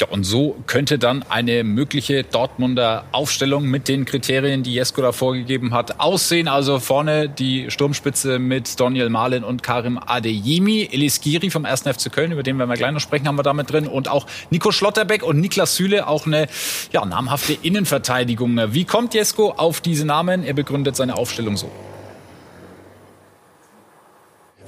Ja, 0.00 0.06
und 0.06 0.22
so 0.22 0.56
könnte 0.68 0.96
dann 0.96 1.24
eine 1.28 1.64
mögliche 1.64 2.22
Dortmunder 2.22 3.04
Aufstellung 3.10 3.64
mit 3.64 3.88
den 3.88 4.04
Kriterien, 4.04 4.62
die 4.62 4.72
Jesko 4.72 5.02
da 5.02 5.10
vorgegeben 5.10 5.74
hat, 5.74 5.98
aussehen. 5.98 6.46
Also 6.46 6.78
vorne 6.78 7.28
die 7.28 7.68
Sturmspitze 7.68 8.38
mit 8.38 8.78
Daniel 8.78 9.08
Mahlen 9.08 9.42
und 9.42 9.64
Karim 9.64 9.98
Adeyemi. 9.98 10.88
Elis 10.92 11.20
Giri 11.20 11.50
vom 11.50 11.64
1. 11.64 11.82
FC 11.82 12.12
Köln, 12.12 12.30
über 12.30 12.44
den 12.44 12.58
werden 12.58 12.70
wir 12.70 12.76
gleich 12.76 12.92
noch 12.92 13.00
sprechen, 13.00 13.26
haben 13.26 13.38
wir 13.38 13.42
damit 13.42 13.72
drin. 13.72 13.88
Und 13.88 14.08
auch 14.08 14.26
Nico 14.50 14.70
Schlotterbeck 14.70 15.24
und 15.24 15.40
Niklas 15.40 15.74
Süle, 15.74 16.06
auch 16.06 16.26
eine 16.26 16.46
ja, 16.92 17.04
namhafte 17.04 17.54
Innenverteidigung. 17.60 18.72
Wie 18.72 18.84
kommt 18.84 19.14
Jesko 19.14 19.50
auf 19.50 19.80
diese 19.80 20.06
Namen? 20.06 20.44
Er 20.44 20.54
begründet 20.54 20.94
seine 20.94 21.16
Aufstellung 21.16 21.56
so. 21.56 21.68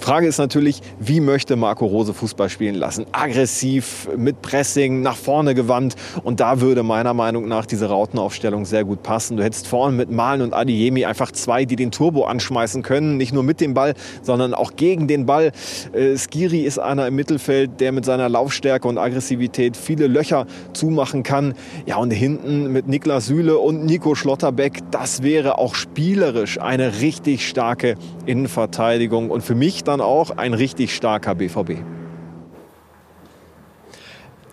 Frage 0.00 0.26
ist 0.26 0.38
natürlich, 0.38 0.80
wie 0.98 1.20
möchte 1.20 1.56
Marco 1.56 1.84
Rose 1.84 2.14
Fußball 2.14 2.48
spielen 2.48 2.74
lassen? 2.74 3.04
Aggressiv, 3.12 4.08
mit 4.16 4.40
Pressing, 4.40 5.02
nach 5.02 5.14
vorne 5.14 5.54
gewandt. 5.54 5.94
Und 6.24 6.40
da 6.40 6.62
würde 6.62 6.82
meiner 6.82 7.12
Meinung 7.12 7.46
nach 7.48 7.66
diese 7.66 7.86
Rautenaufstellung 7.90 8.64
sehr 8.64 8.84
gut 8.84 9.02
passen. 9.02 9.36
Du 9.36 9.42
hättest 9.42 9.66
vorne 9.66 9.94
mit 9.94 10.10
Malen 10.10 10.40
und 10.40 10.54
Adiemi 10.54 11.04
einfach 11.04 11.30
zwei, 11.32 11.66
die 11.66 11.76
den 11.76 11.90
Turbo 11.90 12.24
anschmeißen 12.24 12.82
können. 12.82 13.18
Nicht 13.18 13.34
nur 13.34 13.42
mit 13.42 13.60
dem 13.60 13.74
Ball, 13.74 13.92
sondern 14.22 14.54
auch 14.54 14.74
gegen 14.74 15.06
den 15.06 15.26
Ball. 15.26 15.52
Äh, 15.92 16.16
Skiri 16.16 16.60
ist 16.60 16.78
einer 16.78 17.06
im 17.06 17.14
Mittelfeld, 17.14 17.78
der 17.78 17.92
mit 17.92 18.06
seiner 18.06 18.30
Laufstärke 18.30 18.88
und 18.88 18.96
Aggressivität 18.96 19.76
viele 19.76 20.06
Löcher 20.06 20.46
zumachen 20.72 21.24
kann. 21.24 21.52
Ja, 21.84 21.96
und 21.96 22.10
hinten 22.10 22.72
mit 22.72 22.88
Niklas 22.88 23.26
Süle 23.26 23.58
und 23.58 23.84
Nico 23.84 24.14
Schlotterbeck, 24.14 24.78
das 24.90 25.22
wäre 25.22 25.58
auch 25.58 25.74
spielerisch 25.74 26.58
eine 26.58 27.02
richtig 27.02 27.46
starke 27.46 27.96
Innenverteidigung. 28.24 29.30
Und 29.30 29.42
für 29.42 29.54
mich 29.54 29.84
dann 29.90 30.00
auch 30.00 30.30
ein 30.36 30.54
richtig 30.54 30.94
starker 30.94 31.34
BVB. 31.34 31.82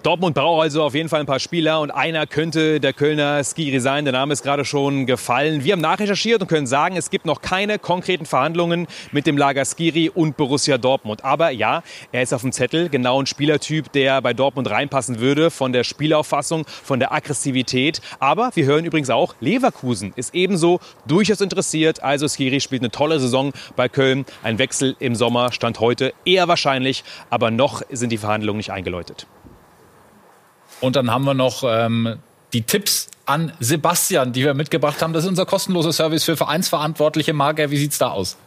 Dortmund 0.08 0.36
braucht 0.36 0.62
also 0.62 0.84
auf 0.84 0.96
jeden 0.96 1.10
Fall 1.10 1.20
ein 1.20 1.26
paar 1.26 1.42
Spieler 1.42 1.82
und 1.82 1.92
einer 1.92 2.28
könnte 2.28 2.80
der 2.80 2.94
Kölner 2.94 3.44
Skiri 3.44 3.82
sein. 3.82 4.06
Der 4.06 4.14
Name 4.14 4.32
ist 4.32 4.42
gerade 4.42 4.64
schon 4.64 5.06
gefallen. 5.06 5.66
Wir 5.66 5.74
haben 5.74 5.82
nachrecherchiert 5.82 6.42
und 6.42 6.48
können 6.48 6.66
sagen, 6.66 6.96
es 6.96 7.10
gibt 7.10 7.26
noch 7.26 7.42
keine 7.42 7.78
konkreten 7.78 8.26
Verhandlungen 8.26 8.88
mit 9.12 9.28
dem 9.28 9.38
Lager 9.38 9.66
Skiri 9.66 10.08
und 10.08 10.38
Borussia 10.38 10.78
Dortmund. 10.78 11.26
Aber 11.26 11.50
ja, 11.50 11.84
er 12.14 12.22
ist 12.22 12.34
auf 12.34 12.40
dem 12.40 12.54
Zettel, 12.54 12.88
genau 12.88 13.22
ein 13.22 13.26
Spielertyp, 13.26 13.92
der 13.92 14.22
bei 14.22 14.34
Dortmund 14.34 14.70
reinpassen 14.70 15.20
würde, 15.20 15.52
von 15.52 15.74
der 15.74 15.84
Spielauffassung, 15.84 16.66
von 16.66 17.00
der 17.00 17.12
Aggressivität. 17.12 18.00
Aber 18.22 18.52
wir 18.54 18.64
hören 18.64 18.86
übrigens 18.86 19.10
auch, 19.10 19.36
Leverkusen 19.42 20.14
ist 20.16 20.34
ebenso 20.34 20.80
durchaus 21.06 21.42
interessiert. 21.42 22.02
Also 22.02 22.30
Skiri 22.30 22.62
spielt 22.62 22.82
eine 22.82 22.92
tolle 22.92 23.20
Saison 23.20 23.52
bei 23.76 23.90
Köln. 23.90 24.26
Ein 24.42 24.58
Wechsel 24.58 24.96
im 25.00 25.16
Sommer 25.16 25.52
stand 25.52 25.82
heute 25.82 26.14
eher 26.24 26.48
wahrscheinlich, 26.48 27.04
aber 27.30 27.52
noch 27.52 27.82
sind 27.90 28.14
die 28.14 28.18
Verhandlungen 28.18 28.56
nicht 28.56 28.72
eingeläutet. 28.72 29.28
Und 30.80 30.96
dann 30.96 31.12
haben 31.12 31.26
wir 31.26 31.34
noch 31.34 31.64
ähm, 31.64 32.18
die 32.54 32.62
Tipps 32.62 33.10
an 33.26 33.52
Sebastian, 33.60 34.32
die 34.32 34.44
wir 34.44 34.54
mitgebracht 34.54 35.02
haben. 35.02 35.14
Das 35.14 35.24
ist 35.24 35.30
unser 35.30 35.46
kostenloser 35.46 35.92
Service 35.92 36.24
für 36.24 36.38
Vereinsverantwortliche. 36.38 37.34
Marger, 37.34 37.70
wie 37.72 37.78
sieht's 37.78 37.98
da 37.98 38.10
aus? 38.10 38.38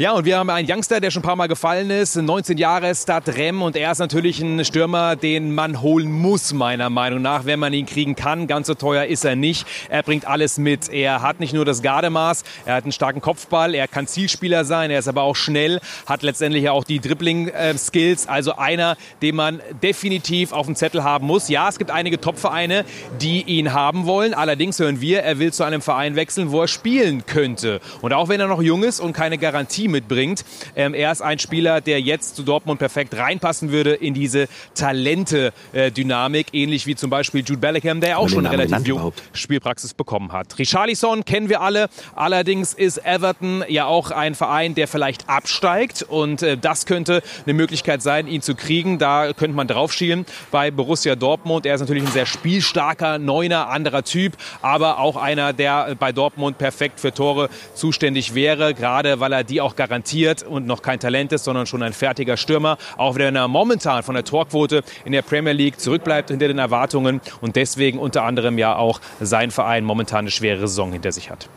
Ja, 0.00 0.12
und 0.12 0.24
wir 0.24 0.38
haben 0.38 0.48
einen 0.48 0.70
Youngster, 0.70 1.00
der 1.00 1.10
schon 1.10 1.22
ein 1.22 1.26
paar 1.26 1.34
Mal 1.34 1.48
gefallen 1.48 1.90
ist, 1.90 2.14
19 2.14 2.56
Jahre, 2.56 2.94
Start 2.94 3.34
Rem 3.34 3.62
und 3.62 3.74
er 3.74 3.90
ist 3.90 3.98
natürlich 3.98 4.40
ein 4.40 4.64
Stürmer, 4.64 5.16
den 5.16 5.52
man 5.52 5.82
holen 5.82 6.12
muss, 6.12 6.52
meiner 6.52 6.88
Meinung 6.88 7.20
nach, 7.20 7.46
wenn 7.46 7.58
man 7.58 7.72
ihn 7.72 7.84
kriegen 7.84 8.14
kann. 8.14 8.46
Ganz 8.46 8.68
so 8.68 8.74
teuer 8.74 9.06
ist 9.06 9.24
er 9.24 9.34
nicht. 9.34 9.66
Er 9.88 10.04
bringt 10.04 10.24
alles 10.24 10.56
mit. 10.56 10.88
Er 10.88 11.20
hat 11.20 11.40
nicht 11.40 11.52
nur 11.52 11.64
das 11.64 11.82
Gardemaß, 11.82 12.44
er 12.64 12.76
hat 12.76 12.84
einen 12.84 12.92
starken 12.92 13.20
Kopfball, 13.20 13.74
er 13.74 13.88
kann 13.88 14.06
Zielspieler 14.06 14.64
sein, 14.64 14.92
er 14.92 15.00
ist 15.00 15.08
aber 15.08 15.22
auch 15.22 15.34
schnell, 15.34 15.80
hat 16.06 16.22
letztendlich 16.22 16.68
auch 16.68 16.84
die 16.84 17.00
Dribbling-Skills. 17.00 18.28
Also 18.28 18.54
einer, 18.54 18.96
den 19.20 19.34
man 19.34 19.60
definitiv 19.82 20.52
auf 20.52 20.66
dem 20.66 20.76
Zettel 20.76 21.02
haben 21.02 21.26
muss. 21.26 21.48
Ja, 21.48 21.68
es 21.68 21.76
gibt 21.76 21.90
einige 21.90 22.20
Top-Vereine, 22.20 22.84
die 23.20 23.42
ihn 23.42 23.72
haben 23.72 24.06
wollen. 24.06 24.32
Allerdings 24.32 24.78
hören 24.78 25.00
wir, 25.00 25.24
er 25.24 25.40
will 25.40 25.52
zu 25.52 25.64
einem 25.64 25.82
Verein 25.82 26.14
wechseln, 26.14 26.52
wo 26.52 26.60
er 26.60 26.68
spielen 26.68 27.26
könnte. 27.26 27.80
Und 28.00 28.12
auch 28.12 28.28
wenn 28.28 28.38
er 28.38 28.46
noch 28.46 28.62
jung 28.62 28.84
ist 28.84 29.00
und 29.00 29.12
keine 29.12 29.38
Garantie 29.38 29.87
mitbringt. 29.88 30.44
Ähm, 30.76 30.94
er 30.94 31.12
ist 31.12 31.22
ein 31.22 31.38
Spieler, 31.38 31.80
der 31.80 32.00
jetzt 32.00 32.36
zu 32.36 32.42
Dortmund 32.42 32.78
perfekt 32.78 33.16
reinpassen 33.16 33.72
würde 33.72 33.94
in 33.94 34.14
diese 34.14 34.48
Talente-Dynamik, 34.74 36.48
ähnlich 36.52 36.86
wie 36.86 36.94
zum 36.94 37.10
Beispiel 37.10 37.40
Jude 37.40 37.60
Bellingham, 37.60 38.00
der 38.00 38.18
auch 38.18 38.28
schon 38.28 38.46
relativ 38.46 38.86
jung 38.86 39.12
Spielpraxis 39.32 39.94
bekommen 39.94 40.32
hat. 40.32 40.58
Richarlison 40.58 41.24
kennen 41.24 41.48
wir 41.48 41.60
alle. 41.60 41.88
Allerdings 42.14 42.74
ist 42.74 43.04
Everton 43.04 43.64
ja 43.68 43.86
auch 43.86 44.10
ein 44.10 44.34
Verein, 44.34 44.74
der 44.74 44.88
vielleicht 44.88 45.28
absteigt 45.28 46.02
und 46.02 46.42
äh, 46.42 46.56
das 46.56 46.86
könnte 46.86 47.22
eine 47.44 47.54
Möglichkeit 47.54 48.02
sein, 48.02 48.26
ihn 48.26 48.42
zu 48.42 48.54
kriegen. 48.54 48.98
Da 48.98 49.32
könnte 49.32 49.56
man 49.56 49.68
drauf 49.68 49.92
schielen 49.92 50.26
bei 50.50 50.70
Borussia 50.70 51.16
Dortmund. 51.16 51.66
Er 51.66 51.74
ist 51.74 51.80
natürlich 51.80 52.04
ein 52.04 52.12
sehr 52.12 52.26
spielstarker, 52.26 53.18
neuner, 53.18 53.68
anderer 53.68 54.04
Typ, 54.04 54.34
aber 54.62 54.98
auch 54.98 55.16
einer, 55.16 55.52
der 55.52 55.96
bei 55.98 56.12
Dortmund 56.12 56.58
perfekt 56.58 57.00
für 57.00 57.12
Tore 57.12 57.48
zuständig 57.74 58.34
wäre, 58.34 58.74
gerade 58.74 59.20
weil 59.20 59.32
er 59.32 59.44
die 59.44 59.60
auch 59.60 59.76
garantiert 59.78 60.42
und 60.42 60.66
noch 60.66 60.82
kein 60.82 61.00
Talent 61.00 61.32
ist, 61.32 61.44
sondern 61.44 61.64
schon 61.64 61.82
ein 61.82 61.94
fertiger 61.94 62.36
Stürmer. 62.36 62.76
Auch 62.98 63.14
wenn 63.16 63.34
er 63.34 63.48
momentan 63.48 64.02
von 64.02 64.14
der 64.14 64.24
Torquote 64.24 64.82
in 65.06 65.12
der 65.12 65.22
Premier 65.22 65.54
League 65.54 65.80
zurückbleibt 65.80 66.28
hinter 66.28 66.48
den 66.48 66.58
Erwartungen 66.58 67.22
und 67.40 67.56
deswegen 67.56 67.98
unter 67.98 68.24
anderem 68.24 68.58
ja 68.58 68.76
auch 68.76 69.00
sein 69.20 69.50
Verein 69.50 69.84
momentan 69.84 70.18
eine 70.18 70.30
schwere 70.30 70.68
Saison 70.68 70.92
hinter 70.92 71.12
sich 71.12 71.30
hat. 71.30 71.48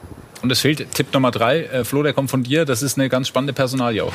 Und 0.42 0.52
es 0.52 0.62
fehlt 0.62 0.94
Tipp 0.94 1.14
Nummer 1.14 1.32
drei. 1.32 1.64
Äh, 1.64 1.84
Flo, 1.84 2.02
der 2.04 2.14
kommt 2.14 2.32
von 2.32 2.44
dir. 2.44 2.66
Das 2.66 2.82
ist 2.82 2.98
eine 2.98 3.10
ganz 3.10 3.28
spannende 3.28 3.54
Personalie 3.54 4.04
auch. 4.04 4.14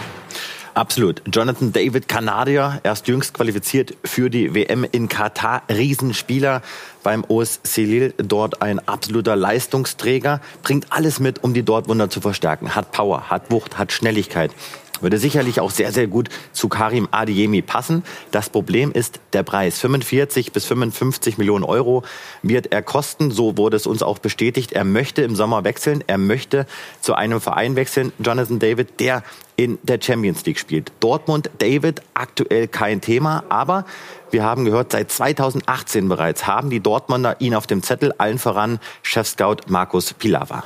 Absolut. 0.76 1.22
Jonathan 1.32 1.72
David, 1.72 2.06
Kanadier, 2.06 2.80
erst 2.82 3.08
jüngst 3.08 3.32
qualifiziert 3.32 3.96
für 4.04 4.28
die 4.28 4.54
WM 4.54 4.84
in 4.84 5.08
Katar. 5.08 5.62
Riesenspieler 5.70 6.60
beim 7.02 7.24
OSC 7.26 7.78
Lille, 7.78 8.12
dort 8.18 8.60
ein 8.60 8.86
absoluter 8.86 9.36
Leistungsträger, 9.36 10.42
bringt 10.62 10.92
alles 10.92 11.18
mit, 11.18 11.42
um 11.42 11.54
die 11.54 11.62
Dortmunder 11.62 12.10
zu 12.10 12.20
verstärken. 12.20 12.74
Hat 12.74 12.92
Power, 12.92 13.30
hat 13.30 13.50
Wucht, 13.50 13.78
hat 13.78 13.90
Schnelligkeit. 13.90 14.50
Würde 15.02 15.18
sicherlich 15.18 15.60
auch 15.60 15.70
sehr, 15.70 15.92
sehr 15.92 16.06
gut 16.06 16.28
zu 16.52 16.68
Karim 16.68 17.08
Adiemi 17.10 17.62
passen. 17.62 18.02
Das 18.30 18.50
Problem 18.50 18.92
ist 18.92 19.20
der 19.32 19.42
Preis. 19.42 19.78
45 19.80 20.52
bis 20.52 20.64
55 20.66 21.38
Millionen 21.38 21.64
Euro 21.64 22.02
wird 22.42 22.72
er 22.72 22.82
kosten. 22.82 23.30
So 23.30 23.56
wurde 23.56 23.76
es 23.76 23.86
uns 23.86 24.02
auch 24.02 24.18
bestätigt. 24.18 24.72
Er 24.72 24.84
möchte 24.84 25.22
im 25.22 25.36
Sommer 25.36 25.64
wechseln. 25.64 26.02
Er 26.06 26.18
möchte 26.18 26.66
zu 27.00 27.14
einem 27.14 27.40
Verein 27.40 27.76
wechseln, 27.76 28.12
Jonathan 28.18 28.58
David, 28.58 29.00
der 29.00 29.22
in 29.56 29.78
der 29.82 29.98
Champions 30.00 30.44
League 30.44 30.58
spielt. 30.58 30.92
Dortmund, 31.00 31.50
David, 31.58 32.02
aktuell 32.14 32.68
kein 32.68 33.00
Thema, 33.00 33.44
aber 33.48 33.84
wir 34.30 34.44
haben 34.44 34.64
gehört, 34.64 34.92
seit 34.92 35.10
2018 35.10 36.08
bereits 36.08 36.46
haben 36.46 36.70
die 36.70 36.80
Dortmunder 36.80 37.40
ihn 37.40 37.54
auf 37.54 37.66
dem 37.66 37.82
Zettel, 37.82 38.12
allen 38.18 38.38
voran 38.38 38.78
Chefscout 39.02 39.56
Markus 39.68 40.12
Pilawa. 40.12 40.64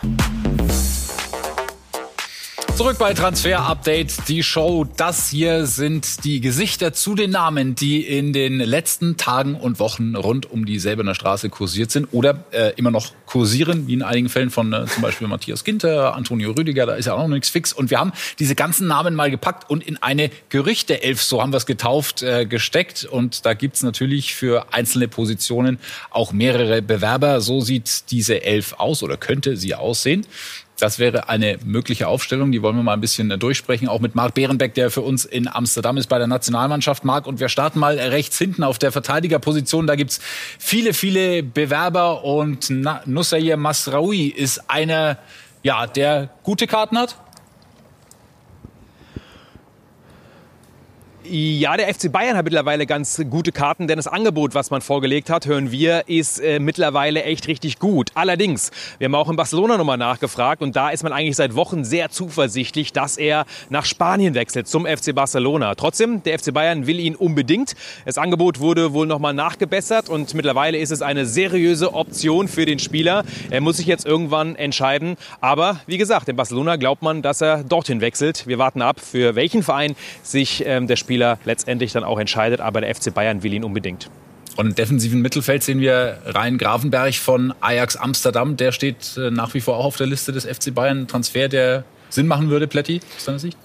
Zurück 2.81 2.97
bei 2.97 3.13
Transfer 3.13 3.61
Update, 3.61 4.27
die 4.27 4.43
Show. 4.43 4.87
Das 4.97 5.29
hier 5.29 5.67
sind 5.67 6.25
die 6.25 6.41
Gesichter 6.41 6.95
zu 6.95 7.15
den 7.15 7.31
Namen, 7.31 7.75
die 7.75 8.07
in 8.07 8.33
den 8.33 8.59
letzten 8.59 9.19
Tagen 9.19 9.55
und 9.55 9.79
Wochen 9.79 10.17
rund 10.17 10.51
um 10.51 10.65
die 10.65 10.79
Selbener 10.79 11.15
Straße 11.15 11.51
kursiert 11.51 11.91
sind 11.91 12.09
oder 12.13 12.43
äh, 12.53 12.73
immer 12.77 12.91
noch 12.91 13.13
kursieren, 13.27 13.87
wie 13.87 13.93
in 13.93 14.03
einigen 14.03 14.31
Fällen 14.31 14.49
von 14.49 14.73
äh, 14.73 14.87
zum 14.87 15.03
Beispiel 15.03 15.29
Matthias 15.29 15.63
Ginter, 15.63 16.15
Antonio 16.15 16.53
Rüdiger, 16.53 16.87
da 16.87 16.95
ist 16.95 17.05
ja 17.05 17.13
auch 17.13 17.21
noch 17.21 17.29
nichts 17.29 17.51
fix. 17.51 17.75
Und 17.75 17.91
wir 17.91 18.01
haben 18.01 18.13
diese 18.39 18.55
ganzen 18.55 18.87
Namen 18.87 19.15
mal 19.15 19.31
gepackt 19.31 19.69
und 19.69 19.87
in 19.87 20.03
eine 20.03 20.31
Gerüchte-Elf, 20.49 21.23
so 21.23 21.43
haben 21.43 21.53
wir 21.53 21.59
es 21.59 21.67
getauft, 21.67 22.23
äh, 22.23 22.47
gesteckt. 22.47 23.05
Und 23.05 23.45
da 23.45 23.53
gibt's 23.53 23.83
natürlich 23.83 24.35
für 24.35 24.73
einzelne 24.73 25.07
Positionen 25.07 25.81
auch 26.09 26.33
mehrere 26.33 26.81
Bewerber. 26.81 27.43
So 27.43 27.61
sieht 27.61 28.11
diese 28.11 28.43
Elf 28.43 28.73
aus 28.79 29.03
oder 29.03 29.19
könnte 29.19 29.59
sie 29.59 29.75
aussehen. 29.75 30.25
Das 30.81 30.99
wäre 30.99 31.29
eine 31.29 31.59
mögliche 31.65 32.09
Aufstellung, 32.09 32.53
die 32.53 32.63
wollen 32.63 32.77
wir 32.77 32.83
mal 32.83 32.95
ein 32.95 33.01
bisschen 33.01 33.31
äh, 33.31 33.39
durchsprechen, 33.39 33.89
auch 33.89 34.01
mit 34.01 34.15
Marc 34.15 34.35
Behrenbeck, 34.35 34.75
der 34.75 34.91
für 34.91 35.03
uns 35.03 35.25
in 35.25 35.47
Amsterdam 35.47 35.97
ist 35.97 36.09
bei 36.09 36.19
der 36.19 36.27
Nationalmannschaft. 36.27 37.05
Marc, 37.05 37.27
und 37.27 37.41
wir 37.41 37.49
starten 37.49 37.79
mal 37.79 37.99
rechts 37.99 38.39
hinten 38.39 38.63
auf 38.63 38.79
der 38.79 38.93
Verteidigerposition. 38.93 39.87
Da 39.87 39.95
gibt's 39.95 40.21
viele, 40.59 40.95
viele 40.95 41.43
Bewerber 41.43 42.25
und 42.25 42.71
Nussair 43.07 43.57
Masraoui 43.57 44.29
ist 44.29 44.71
einer, 44.71 45.19
ja, 45.63 45.87
der 45.87 46.31
gute 46.43 46.67
Karten 46.67 46.99
hat. 46.99 47.17
Ja, 51.33 51.77
der 51.77 51.95
FC 51.95 52.11
Bayern 52.11 52.37
hat 52.37 52.45
mittlerweile 52.45 52.87
ganz 52.87 53.23
gute 53.31 53.53
Karten, 53.53 53.87
denn 53.87 53.99
das 53.99 54.09
Angebot, 54.09 54.57
was 54.57 54.73
man 54.73 54.81
vorgelegt 54.81 55.31
hat, 55.31 55.47
hören 55.47 55.71
wir, 55.71 56.09
ist 56.09 56.41
äh, 56.41 56.59
mittlerweile 56.59 57.23
echt 57.23 57.47
richtig 57.47 57.79
gut. 57.79 58.11
Allerdings, 58.15 58.73
wir 58.99 59.05
haben 59.05 59.15
auch 59.15 59.31
in 59.31 59.37
Barcelona 59.37 59.79
nochmal 59.79 59.97
nachgefragt 59.97 60.61
und 60.61 60.75
da 60.75 60.91
ist 60.91 61.05
man 61.05 61.13
eigentlich 61.13 61.37
seit 61.37 61.55
Wochen 61.55 61.85
sehr 61.85 62.11
zuversichtlich, 62.11 62.93
dass 62.93 63.17
er 63.17 63.47
nach 63.69 63.85
Spanien 63.85 64.35
wechselt 64.35 64.67
zum 64.67 64.87
FC 64.87 65.15
Barcelona. 65.15 65.77
Trotzdem, 65.77 66.21
der 66.25 66.37
FC 66.37 66.53
Bayern 66.53 66.89
will 66.89 66.99
ihn 66.99 67.15
unbedingt. 67.15 67.77
Das 68.05 68.19
Angebot 68.19 68.59
wurde 68.59 68.93
wohl 68.93 69.07
nochmal 69.07 69.33
nachgebessert 69.33 70.09
und 70.09 70.35
mittlerweile 70.35 70.79
ist 70.79 70.91
es 70.91 71.01
eine 71.01 71.27
seriöse 71.27 71.95
Option 71.95 72.49
für 72.49 72.67
den 72.67 72.81
Spieler. 72.81 73.23
Er 73.51 73.61
muss 73.61 73.77
sich 73.77 73.87
jetzt 73.87 74.05
irgendwann 74.05 74.57
entscheiden. 74.57 75.17
Aber 75.41 75.79
wie 75.87 75.97
gesagt, 75.97 76.29
in 76.29 76.35
Barcelona 76.35 76.75
glaubt 76.75 77.03
man, 77.03 77.23
dass 77.23 77.41
er 77.41 77.63
dorthin 77.63 78.01
wechselt. 78.01 78.49
Wir 78.49 78.59
warten 78.59 78.83
ab, 78.83 78.99
für 78.99 79.37
welchen 79.37 79.63
Verein 79.63 79.95
sich 80.25 80.65
ähm, 80.67 80.89
der 80.89 80.97
Spieler 80.97 81.20
Spieler 81.21 81.39
letztendlich 81.45 81.93
dann 81.93 82.05
auch 82.05 82.19
entscheidet. 82.19 82.61
Aber 82.61 82.81
der 82.81 82.95
FC 82.95 83.13
Bayern 83.13 83.43
will 83.43 83.53
ihn 83.53 83.65
unbedingt. 83.65 84.09
Und 84.57 84.67
im 84.67 84.75
defensiven 84.75 85.21
Mittelfeld 85.21 85.63
sehen 85.63 85.81
wir 85.81 86.19
Ryan 86.35 86.59
Grafenberg 86.59 87.15
von 87.15 87.55
Ajax 87.61 87.97
Amsterdam. 87.97 88.57
Der 88.57 88.73
steht 88.73 89.17
äh, 89.17 89.31
nach 89.31 89.55
wie 89.55 89.61
vor 89.61 89.77
auch 89.77 89.85
auf 89.85 89.97
der 89.97 90.07
Liste 90.07 90.33
des 90.33 90.45
FC 90.45 90.75
Bayern. 90.75 91.07
Transfer, 91.07 91.49
der 91.49 91.85
Sinn 92.09 92.27
machen 92.27 92.51
würde, 92.51 92.67
Pletti, 92.67 93.01
aus 93.17 93.25
deiner 93.27 93.39
Sicht? 93.39 93.57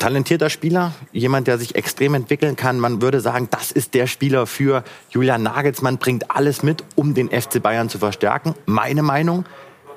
talentierter 0.00 0.50
Spieler, 0.50 0.92
jemand, 1.12 1.46
der 1.46 1.58
sich 1.58 1.76
extrem 1.76 2.14
entwickeln 2.14 2.56
kann. 2.56 2.80
Man 2.80 3.00
würde 3.02 3.20
sagen, 3.20 3.46
das 3.52 3.70
ist 3.70 3.94
der 3.94 4.08
Spieler 4.08 4.48
für 4.48 4.82
Julian 5.10 5.44
Nagelsmann, 5.44 5.98
bringt 5.98 6.28
alles 6.30 6.64
mit, 6.64 6.82
um 6.96 7.14
den 7.14 7.28
FC 7.28 7.62
Bayern 7.62 7.88
zu 7.88 7.98
verstärken. 7.98 8.56
Meine 8.66 9.02
Meinung, 9.02 9.44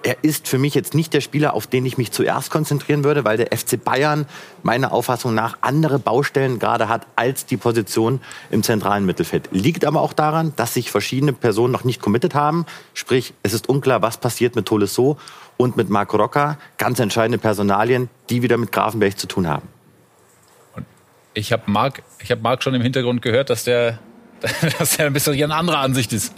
er 0.03 0.17
ist 0.23 0.47
für 0.47 0.57
mich 0.57 0.75
jetzt 0.75 0.93
nicht 0.93 1.13
der 1.13 1.21
Spieler, 1.21 1.53
auf 1.53 1.67
den 1.67 1.85
ich 1.85 1.97
mich 1.97 2.11
zuerst 2.11 2.51
konzentrieren 2.51 3.03
würde, 3.03 3.25
weil 3.25 3.37
der 3.37 3.55
FC 3.57 3.83
Bayern 3.83 4.25
meiner 4.63 4.91
Auffassung 4.91 5.33
nach 5.33 5.57
andere 5.61 5.99
Baustellen 5.99 6.59
gerade 6.59 6.89
hat 6.89 7.05
als 7.15 7.45
die 7.45 7.57
Position 7.57 8.21
im 8.51 8.63
zentralen 8.63 9.05
Mittelfeld. 9.05 9.49
Liegt 9.51 9.85
aber 9.85 10.01
auch 10.01 10.13
daran, 10.13 10.53
dass 10.55 10.73
sich 10.73 10.91
verschiedene 10.91 11.33
Personen 11.33 11.71
noch 11.71 11.83
nicht 11.83 12.01
committed 12.01 12.35
haben. 12.35 12.65
Sprich, 12.93 13.33
es 13.43 13.53
ist 13.53 13.69
unklar, 13.69 14.01
was 14.01 14.17
passiert 14.17 14.55
mit 14.55 14.65
Tolisso 14.65 15.17
und 15.57 15.77
mit 15.77 15.89
Marco 15.89 16.17
Rocca. 16.17 16.57
Ganz 16.77 16.99
entscheidende 16.99 17.37
Personalien, 17.37 18.09
die 18.29 18.41
wieder 18.41 18.57
mit 18.57 18.71
Grafenberg 18.71 19.17
zu 19.19 19.27
tun 19.27 19.47
haben. 19.47 19.67
Ich 21.33 21.51
habe 21.51 21.63
Marc, 21.67 22.01
hab 22.29 22.63
schon 22.63 22.73
im 22.73 22.81
Hintergrund 22.81 23.21
gehört, 23.21 23.49
dass 23.49 23.63
der, 23.63 23.99
dass 24.79 24.97
der 24.97 25.07
ein 25.07 25.13
bisschen 25.13 25.33
eine 25.33 25.55
andere 25.55 25.77
Ansicht 25.77 26.13
ist. 26.13 26.33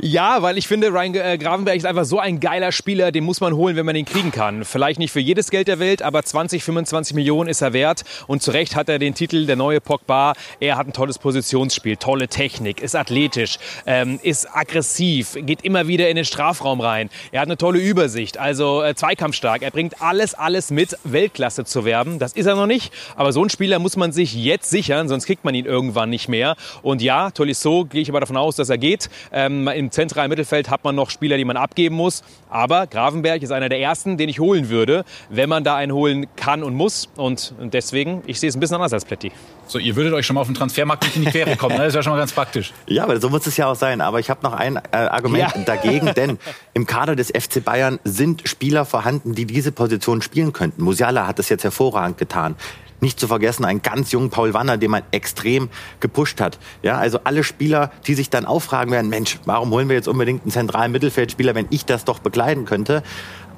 Ja, 0.00 0.42
weil 0.42 0.58
ich 0.58 0.68
finde, 0.68 0.92
Ryan 0.92 1.14
äh, 1.16 1.38
Gravenberg 1.38 1.76
ist 1.76 1.84
einfach 1.84 2.04
so 2.04 2.20
ein 2.20 2.38
geiler 2.38 2.70
Spieler, 2.70 3.10
den 3.10 3.24
muss 3.24 3.40
man 3.40 3.56
holen, 3.56 3.74
wenn 3.74 3.84
man 3.84 3.96
ihn 3.96 4.04
kriegen 4.04 4.30
kann. 4.30 4.64
Vielleicht 4.64 5.00
nicht 5.00 5.10
für 5.10 5.18
jedes 5.18 5.50
Geld 5.50 5.66
der 5.66 5.80
Welt, 5.80 6.02
aber 6.02 6.22
20, 6.22 6.62
25 6.62 7.16
Millionen 7.16 7.50
ist 7.50 7.62
er 7.62 7.72
wert. 7.72 8.04
Und 8.28 8.40
zu 8.40 8.52
Recht 8.52 8.76
hat 8.76 8.88
er 8.88 9.00
den 9.00 9.14
Titel 9.14 9.46
der 9.46 9.56
neue 9.56 9.80
Pogba. 9.80 10.34
Er 10.60 10.76
hat 10.76 10.86
ein 10.86 10.92
tolles 10.92 11.18
Positionsspiel, 11.18 11.96
tolle 11.96 12.28
Technik, 12.28 12.80
ist 12.80 12.94
athletisch, 12.94 13.58
ähm, 13.86 14.20
ist 14.22 14.46
aggressiv, 14.54 15.36
geht 15.40 15.62
immer 15.62 15.88
wieder 15.88 16.08
in 16.08 16.14
den 16.14 16.24
Strafraum 16.24 16.80
rein. 16.80 17.10
Er 17.32 17.40
hat 17.40 17.48
eine 17.48 17.56
tolle 17.56 17.80
Übersicht, 17.80 18.38
also 18.38 18.84
äh, 18.84 18.94
zweikampfstark. 18.94 19.62
Er 19.62 19.72
bringt 19.72 20.00
alles, 20.00 20.34
alles 20.34 20.70
mit, 20.70 20.96
Weltklasse 21.02 21.64
zu 21.64 21.84
werden. 21.84 22.20
Das 22.20 22.34
ist 22.34 22.46
er 22.46 22.54
noch 22.54 22.66
nicht, 22.66 22.92
aber 23.16 23.32
so 23.32 23.42
ein 23.42 23.50
Spieler 23.50 23.80
muss 23.80 23.96
man 23.96 24.12
sich 24.12 24.32
jetzt 24.32 24.70
sichern, 24.70 25.08
sonst 25.08 25.26
kriegt 25.26 25.44
man 25.44 25.56
ihn 25.56 25.66
irgendwann 25.66 26.08
nicht 26.08 26.28
mehr. 26.28 26.54
Und 26.82 27.02
ja, 27.02 27.32
Tolisso 27.32 27.84
gehe 27.84 28.00
ich 28.00 28.08
aber 28.10 28.20
davon 28.20 28.36
aus, 28.36 28.54
dass 28.54 28.68
er 28.68 28.78
geht. 28.78 29.10
Ähm, 29.32 29.66
Im 29.88 29.92
zentralen 29.92 30.28
Mittelfeld 30.28 30.68
hat 30.68 30.84
man 30.84 30.94
noch 30.94 31.08
Spieler, 31.08 31.38
die 31.38 31.46
man 31.46 31.56
abgeben 31.56 31.96
muss. 31.96 32.22
Aber 32.50 32.86
Gravenberg 32.86 33.42
ist 33.42 33.50
einer 33.50 33.70
der 33.70 33.80
ersten, 33.80 34.18
den 34.18 34.28
ich 34.28 34.38
holen 34.38 34.68
würde, 34.68 35.02
wenn 35.30 35.48
man 35.48 35.64
da 35.64 35.76
einen 35.76 35.92
holen 35.92 36.26
kann 36.36 36.62
und 36.62 36.74
muss. 36.74 37.08
Und 37.16 37.54
deswegen, 37.58 38.22
ich 38.26 38.38
sehe 38.38 38.50
es 38.50 38.54
ein 38.54 38.60
bisschen 38.60 38.76
anders 38.76 38.92
als 38.92 39.06
Pletti. 39.06 39.32
So, 39.66 39.78
ihr 39.78 39.96
würdet 39.96 40.12
euch 40.12 40.26
schon 40.26 40.34
mal 40.34 40.42
auf 40.42 40.46
den 40.46 40.54
Transfermarkt 40.54 41.04
nicht 41.04 41.16
in 41.16 41.24
die 41.24 41.30
Quere 41.30 41.56
kommen, 41.56 41.76
ne? 41.76 41.84
das 41.84 41.88
ist 41.88 41.94
ja 41.94 42.02
schon 42.02 42.12
mal 42.12 42.18
ganz 42.18 42.32
praktisch. 42.32 42.74
Ja, 42.86 43.04
aber 43.04 43.18
so 43.18 43.30
muss 43.30 43.46
es 43.46 43.56
ja 43.56 43.66
auch 43.66 43.76
sein. 43.76 44.02
Aber 44.02 44.20
ich 44.20 44.28
habe 44.28 44.40
noch 44.42 44.52
ein 44.52 44.76
äh, 44.76 44.96
Argument 44.96 45.54
ja. 45.54 45.62
dagegen, 45.64 46.12
denn 46.12 46.38
im 46.74 46.84
Kader 46.84 47.16
des 47.16 47.28
FC 47.28 47.64
Bayern 47.64 47.98
sind 48.04 48.46
Spieler 48.46 48.84
vorhanden, 48.84 49.34
die 49.34 49.46
diese 49.46 49.72
Position 49.72 50.20
spielen 50.20 50.52
könnten. 50.52 50.82
Musiala 50.82 51.26
hat 51.26 51.38
das 51.38 51.48
jetzt 51.48 51.64
hervorragend 51.64 52.18
getan. 52.18 52.56
Nicht 53.00 53.20
zu 53.20 53.28
vergessen, 53.28 53.64
einen 53.64 53.82
ganz 53.82 54.10
jungen 54.10 54.30
Paul 54.30 54.54
Wanner, 54.54 54.76
den 54.76 54.90
man 54.90 55.02
extrem 55.12 55.68
gepusht 56.00 56.40
hat. 56.40 56.58
Ja, 56.82 56.98
also 56.98 57.20
alle 57.24 57.44
Spieler, 57.44 57.90
die 58.06 58.14
sich 58.14 58.30
dann 58.30 58.44
auffragen 58.44 58.90
werden, 58.90 59.08
Mensch, 59.08 59.38
warum 59.44 59.70
holen 59.70 59.88
wir 59.88 59.96
jetzt 59.96 60.08
unbedingt 60.08 60.42
einen 60.42 60.50
zentralen 60.50 60.90
Mittelfeldspieler, 60.92 61.54
wenn 61.54 61.66
ich 61.70 61.84
das 61.84 62.04
doch 62.04 62.18
begleiten 62.18 62.64
könnte? 62.64 63.02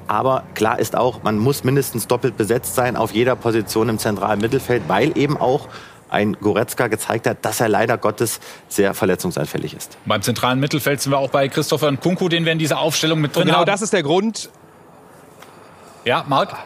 Aber 0.06 0.42
klar 0.54 0.78
ist 0.78 0.96
auch, 0.96 1.22
man 1.22 1.38
muss 1.38 1.62
mindestens 1.62 2.08
doppelt 2.08 2.36
besetzt 2.36 2.74
sein 2.74 2.96
auf 2.96 3.12
jeder 3.12 3.36
Position 3.36 3.88
im 3.88 3.98
zentralen 3.98 4.40
Mittelfeld, 4.40 4.82
weil 4.88 5.16
eben 5.16 5.36
auch 5.36 5.68
ein 6.08 6.34
Goretzka 6.34 6.88
gezeigt 6.88 7.26
hat, 7.26 7.44
dass 7.44 7.60
er 7.60 7.68
leider 7.68 7.96
Gottes 7.96 8.40
sehr 8.68 8.94
verletzungsanfällig 8.94 9.74
ist. 9.74 9.96
Beim 10.04 10.22
zentralen 10.22 10.58
Mittelfeld 10.58 11.00
sind 11.00 11.12
wir 11.12 11.18
auch 11.18 11.30
bei 11.30 11.48
Christopher 11.48 11.90
Nkunku, 11.92 12.28
den 12.28 12.44
wir 12.44 12.52
in 12.52 12.58
dieser 12.58 12.80
Aufstellung 12.80 13.20
mit 13.20 13.34
drin 13.34 13.44
genau 13.44 13.58
haben. 13.58 13.64
Genau 13.64 13.72
das 13.72 13.82
ist 13.82 13.92
der 13.92 14.02
Grund. 14.02 14.50
Ja, 16.04 16.24
Marc? 16.28 16.56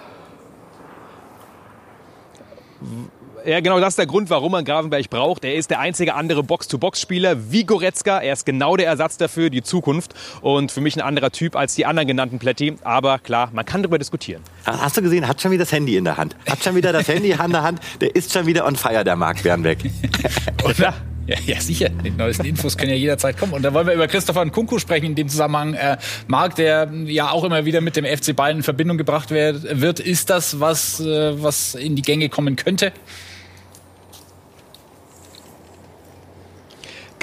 Ja, 3.47 3.61
genau 3.61 3.79
das 3.79 3.91
ist 3.91 3.99
der 3.99 4.07
Grund, 4.07 4.31
warum 4.31 4.53
man 4.53 4.65
Gravenberg 4.65 5.11
braucht. 5.11 5.45
Er 5.45 5.55
ist 5.55 5.69
der 5.69 5.79
einzige 5.79 6.15
andere 6.15 6.43
Box-to-Box-Spieler 6.43 7.51
wie 7.51 7.65
Goretzka. 7.65 8.19
Er 8.21 8.33
ist 8.33 8.47
genau 8.47 8.75
der 8.79 8.87
Ersatz 8.87 9.19
dafür, 9.19 9.51
die 9.51 9.63
Zukunft. 9.63 10.15
Und 10.41 10.73
für 10.73 10.81
mich 10.81 10.97
ein 10.97 11.03
anderer 11.03 11.31
Typ 11.31 11.55
als 11.55 11.75
die 11.75 11.85
anderen 11.85 12.09
genannten 12.09 12.39
Plätti. 12.39 12.77
Aber 12.85 13.19
klar, 13.19 13.51
man 13.53 13.67
kann 13.67 13.83
darüber 13.83 13.99
diskutieren. 13.99 14.43
Hast 14.65 14.97
du 14.97 15.03
gesehen, 15.03 15.29
hat 15.29 15.43
schon 15.43 15.51
wieder 15.51 15.65
das 15.65 15.73
Handy 15.73 15.97
in 15.97 16.05
der 16.05 16.17
Hand. 16.17 16.37
Hat 16.49 16.65
schon 16.65 16.75
wieder 16.75 16.93
das 16.95 17.07
Handy 17.07 17.33
in 17.45 17.51
der 17.51 17.63
Hand. 17.63 17.81
Der 18.01 18.17
ist 18.17 18.33
schon 18.33 18.47
wieder 18.47 18.67
on 18.67 18.77
fire, 18.77 19.05
der 19.05 19.17
Marc 19.17 19.43
Bernbeck. 19.43 19.79
Oder? 20.65 20.95
Ja, 21.27 21.37
ja, 21.47 21.61
sicher. 21.61 21.89
Die 21.89 22.11
neuesten 22.11 22.45
Infos 22.45 22.77
können 22.77 22.91
ja 22.91 22.97
jederzeit 22.97 23.39
kommen. 23.39 23.55
Und 23.55 23.63
da 23.63 23.73
wollen 23.73 23.87
wir 23.87 23.95
über 23.95 24.09
Christopher 24.09 24.45
Nkunku 24.45 24.79
sprechen 24.79 25.07
in 25.07 25.15
dem 25.15 25.29
Zusammenhang. 25.29 25.75
Äh, 25.75 25.97
Marc, 26.27 26.57
der 26.57 26.91
ja 27.07 27.31
auch 27.31 27.45
immer 27.45 27.65
wieder 27.65 27.81
mit 27.81 27.97
dem 27.97 28.05
FC 28.05 28.37
Bayern 28.37 28.59
in 28.59 28.63
Verbindung 28.63 28.99
gebracht 28.99 29.31
wird. 29.31 30.01
Ist 30.01 30.29
das 30.29 30.61
was, 30.61 31.01
äh, 31.01 31.43
was 31.43 31.75
in 31.75 31.97
die 31.97 32.03
Gänge 32.03 32.29
kommen 32.29 32.57
könnte? 32.57 32.93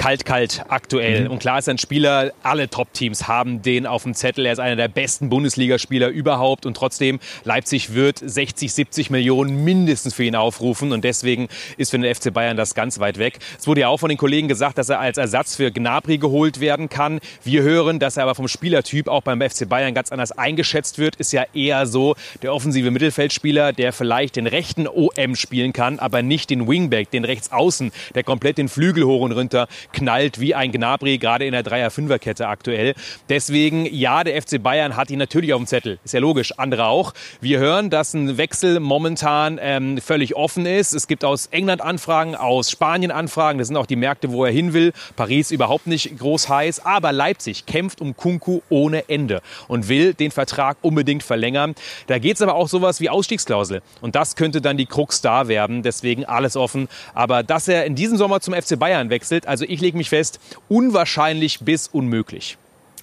Kalt, 0.01 0.25
kalt 0.25 0.63
aktuell. 0.67 1.25
Mhm. 1.25 1.31
Und 1.31 1.39
klar 1.39 1.59
ist 1.59 1.69
ein 1.69 1.77
Spieler, 1.77 2.31
alle 2.41 2.69
Top-Teams 2.69 3.27
haben 3.27 3.61
den 3.61 3.85
auf 3.85 4.01
dem 4.01 4.15
Zettel. 4.15 4.47
Er 4.47 4.53
ist 4.53 4.59
einer 4.59 4.75
der 4.75 4.87
besten 4.87 5.29
Bundesligaspieler 5.29 6.07
überhaupt. 6.07 6.65
Und 6.65 6.75
trotzdem, 6.75 7.19
Leipzig 7.43 7.93
wird 7.93 8.17
60, 8.17 8.73
70 8.73 9.09
Millionen 9.11 9.63
mindestens 9.63 10.15
für 10.15 10.23
ihn 10.23 10.35
aufrufen. 10.35 10.91
Und 10.91 11.03
deswegen 11.03 11.49
ist 11.77 11.91
für 11.91 11.99
den 11.99 12.15
FC 12.15 12.33
Bayern 12.33 12.57
das 12.57 12.73
ganz 12.73 12.99
weit 12.99 13.19
weg. 13.19 13.37
Es 13.59 13.67
wurde 13.67 13.81
ja 13.81 13.89
auch 13.89 13.99
von 13.99 14.09
den 14.09 14.17
Kollegen 14.17 14.47
gesagt, 14.47 14.79
dass 14.79 14.89
er 14.89 14.99
als 14.99 15.19
Ersatz 15.19 15.55
für 15.55 15.69
Gnabry 15.71 16.17
geholt 16.17 16.59
werden 16.59 16.89
kann. 16.89 17.19
Wir 17.43 17.61
hören, 17.61 17.99
dass 17.99 18.17
er 18.17 18.23
aber 18.23 18.33
vom 18.33 18.47
Spielertyp 18.47 19.07
auch 19.07 19.21
beim 19.21 19.39
FC 19.39 19.69
Bayern 19.69 19.93
ganz 19.93 20.11
anders 20.11 20.31
eingeschätzt 20.31 20.97
wird. 20.97 21.17
Ist 21.17 21.31
ja 21.31 21.45
eher 21.53 21.85
so 21.85 22.15
der 22.41 22.55
offensive 22.55 22.89
Mittelfeldspieler, 22.89 23.71
der 23.71 23.93
vielleicht 23.93 24.35
den 24.35 24.47
rechten 24.47 24.87
OM 24.87 25.35
spielen 25.35 25.73
kann, 25.73 25.99
aber 25.99 26.23
nicht 26.23 26.49
den 26.49 26.67
Wingback, 26.67 27.11
den 27.11 27.23
Rechtsaußen, 27.23 27.91
der 28.15 28.23
komplett 28.23 28.57
den 28.57 28.67
Flügel 28.67 29.03
hoch 29.03 29.21
und 29.21 29.33
runter 29.33 29.67
knallt 29.93 30.39
wie 30.39 30.55
ein 30.55 30.71
Gnabry, 30.71 31.17
gerade 31.17 31.45
in 31.45 31.51
der 31.51 31.63
Dreier-Fünfer-Kette 31.63 32.47
aktuell. 32.47 32.93
Deswegen, 33.29 33.85
ja, 33.85 34.23
der 34.23 34.41
FC 34.41 34.61
Bayern 34.61 34.95
hat 34.95 35.09
ihn 35.11 35.19
natürlich 35.19 35.53
auf 35.53 35.59
dem 35.59 35.67
Zettel. 35.67 35.99
Ist 36.03 36.13
ja 36.13 36.19
logisch, 36.19 36.57
andere 36.57 36.85
auch. 36.85 37.13
Wir 37.39 37.59
hören, 37.59 37.89
dass 37.89 38.13
ein 38.13 38.37
Wechsel 38.37 38.79
momentan 38.79 39.59
ähm, 39.61 39.99
völlig 39.99 40.35
offen 40.35 40.65
ist. 40.65 40.93
Es 40.93 41.07
gibt 41.07 41.25
aus 41.25 41.47
England 41.47 41.81
Anfragen, 41.81 42.35
aus 42.35 42.71
Spanien 42.71 43.11
Anfragen. 43.11 43.59
Das 43.59 43.67
sind 43.67 43.77
auch 43.77 43.85
die 43.85 43.95
Märkte, 43.95 44.31
wo 44.31 44.45
er 44.45 44.51
hin 44.51 44.73
will. 44.73 44.93
Paris 45.15 45.51
überhaupt 45.51 45.87
nicht 45.87 46.17
groß 46.17 46.49
heiß. 46.49 46.85
Aber 46.85 47.11
Leipzig 47.11 47.65
kämpft 47.65 48.01
um 48.01 48.15
Kunku 48.15 48.61
ohne 48.69 49.09
Ende 49.09 49.41
und 49.67 49.89
will 49.89 50.13
den 50.13 50.31
Vertrag 50.31 50.77
unbedingt 50.81 51.23
verlängern. 51.23 51.75
Da 52.07 52.19
geht 52.19 52.35
es 52.35 52.41
aber 52.41 52.55
auch 52.55 52.67
sowas 52.67 52.99
wie 52.99 53.09
Ausstiegsklausel. 53.09 53.81
Und 54.01 54.15
das 54.15 54.35
könnte 54.35 54.61
dann 54.61 54.77
die 54.77 54.85
Krux 54.85 55.21
da 55.21 55.47
werden. 55.47 55.83
Deswegen 55.83 56.25
alles 56.25 56.55
offen. 56.55 56.87
Aber 57.13 57.43
dass 57.43 57.67
er 57.67 57.85
in 57.85 57.95
diesem 57.95 58.17
Sommer 58.17 58.39
zum 58.41 58.53
FC 58.53 58.79
Bayern 58.79 59.09
wechselt, 59.09 59.47
also 59.47 59.65
ich 59.67 59.80
lege 59.81 59.97
mich 59.97 60.09
fest, 60.09 60.39
unwahrscheinlich 60.69 61.59
bis 61.59 61.87
unmöglich. 61.87 62.57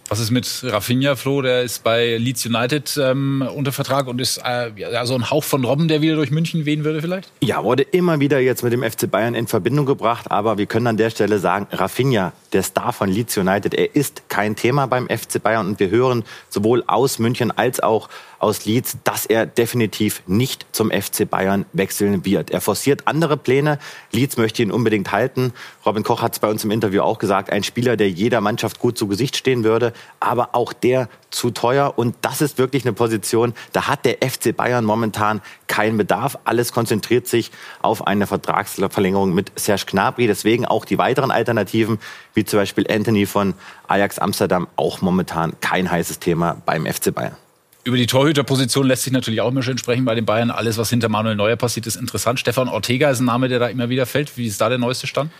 Was 0.08 0.20
ist 0.20 0.30
mit 0.30 0.64
Rafinha, 0.64 1.16
Flo? 1.16 1.42
Der 1.42 1.62
ist 1.62 1.84
bei 1.84 2.16
Leeds 2.16 2.46
United 2.46 2.98
ähm, 3.02 3.46
unter 3.54 3.72
Vertrag 3.72 4.06
und 4.06 4.22
ist 4.22 4.38
äh, 4.42 4.70
ja, 4.74 5.04
so 5.04 5.14
ein 5.14 5.30
Hauch 5.30 5.44
von 5.44 5.64
Robben, 5.64 5.86
der 5.86 6.00
wieder 6.00 6.14
durch 6.14 6.30
München 6.30 6.64
wehen 6.64 6.82
würde 6.84 7.02
vielleicht? 7.02 7.30
Ja, 7.42 7.62
wurde 7.62 7.82
immer 7.82 8.18
wieder 8.18 8.40
jetzt 8.40 8.62
mit 8.62 8.72
dem 8.72 8.82
FC 8.82 9.10
Bayern 9.10 9.34
in 9.34 9.46
Verbindung 9.46 9.84
gebracht. 9.84 10.30
Aber 10.30 10.56
wir 10.56 10.64
können 10.64 10.86
an 10.86 10.96
der 10.96 11.10
Stelle 11.10 11.38
sagen, 11.38 11.66
Rafinha, 11.72 12.32
der 12.52 12.62
Star 12.62 12.92
von 12.92 13.08
Leeds 13.08 13.36
United, 13.36 13.74
er 13.74 13.94
ist 13.94 14.28
kein 14.28 14.56
Thema 14.56 14.86
beim 14.86 15.08
FC 15.08 15.42
Bayern. 15.42 15.66
Und 15.66 15.80
wir 15.80 15.90
hören 15.90 16.24
sowohl 16.48 16.84
aus 16.86 17.18
München 17.18 17.50
als 17.50 17.80
auch 17.80 18.08
aus 18.38 18.64
Leeds, 18.64 18.98
dass 19.04 19.26
er 19.26 19.46
definitiv 19.46 20.22
nicht 20.26 20.66
zum 20.72 20.90
FC 20.90 21.28
Bayern 21.28 21.66
wechseln 21.72 22.24
wird. 22.24 22.50
Er 22.50 22.60
forciert 22.60 23.02
andere 23.06 23.36
Pläne. 23.36 23.78
Leeds 24.12 24.36
möchte 24.36 24.62
ihn 24.62 24.70
unbedingt 24.70 25.10
halten. 25.10 25.52
Robin 25.84 26.04
Koch 26.04 26.22
hat 26.22 26.34
es 26.34 26.38
bei 26.38 26.48
uns 26.48 26.64
im 26.64 26.70
Interview 26.70 27.02
auch 27.02 27.18
gesagt, 27.18 27.50
ein 27.50 27.64
Spieler, 27.64 27.96
der 27.96 28.10
jeder 28.10 28.40
Mannschaft 28.40 28.78
gut 28.78 28.96
zu 28.96 29.08
Gesicht 29.08 29.36
stehen 29.36 29.64
würde, 29.64 29.92
aber 30.20 30.50
auch 30.54 30.72
der 30.72 31.08
zu 31.30 31.50
teuer. 31.50 31.94
Und 31.96 32.14
das 32.22 32.40
ist 32.40 32.58
wirklich 32.58 32.84
eine 32.84 32.92
Position, 32.92 33.54
da 33.72 33.88
hat 33.88 34.04
der 34.04 34.18
FC 34.26 34.56
Bayern 34.56 34.84
momentan 34.84 35.42
keinen 35.66 35.98
Bedarf. 35.98 36.38
Alles 36.44 36.72
konzentriert 36.72 37.26
sich 37.26 37.50
auf 37.82 38.06
eine 38.06 38.26
Vertragsverlängerung 38.26 39.34
mit 39.34 39.52
Serge 39.56 39.84
Gnabry. 39.86 40.26
Deswegen 40.26 40.64
auch 40.64 40.84
die 40.84 40.98
weiteren 40.98 41.30
Alternativen, 41.30 41.98
wie 42.38 42.44
zum 42.44 42.60
Beispiel 42.60 42.86
Anthony 42.88 43.26
von 43.26 43.54
Ajax 43.88 44.20
Amsterdam, 44.20 44.68
auch 44.76 45.02
momentan 45.02 45.54
kein 45.60 45.90
heißes 45.90 46.20
Thema 46.20 46.62
beim 46.64 46.86
FC 46.86 47.12
Bayern. 47.12 47.36
Über 47.82 47.96
die 47.96 48.06
Torhüterposition 48.06 48.86
lässt 48.86 49.02
sich 49.02 49.12
natürlich 49.12 49.40
auch 49.40 49.48
immer 49.48 49.62
schön 49.62 49.76
sprechen 49.76 50.04
bei 50.04 50.14
den 50.14 50.24
Bayern. 50.24 50.52
Alles, 50.52 50.78
was 50.78 50.90
hinter 50.90 51.08
Manuel 51.08 51.34
Neuer 51.34 51.56
passiert, 51.56 51.86
ist 51.86 51.96
interessant. 51.96 52.38
Stefan 52.38 52.68
Ortega 52.68 53.10
ist 53.10 53.18
ein 53.18 53.24
Name, 53.24 53.48
der 53.48 53.58
da 53.58 53.66
immer 53.66 53.88
wieder 53.88 54.06
fällt. 54.06 54.36
Wie 54.36 54.46
ist 54.46 54.60
da 54.60 54.68
der 54.68 54.78
neueste 54.78 55.08
Stand? 55.08 55.32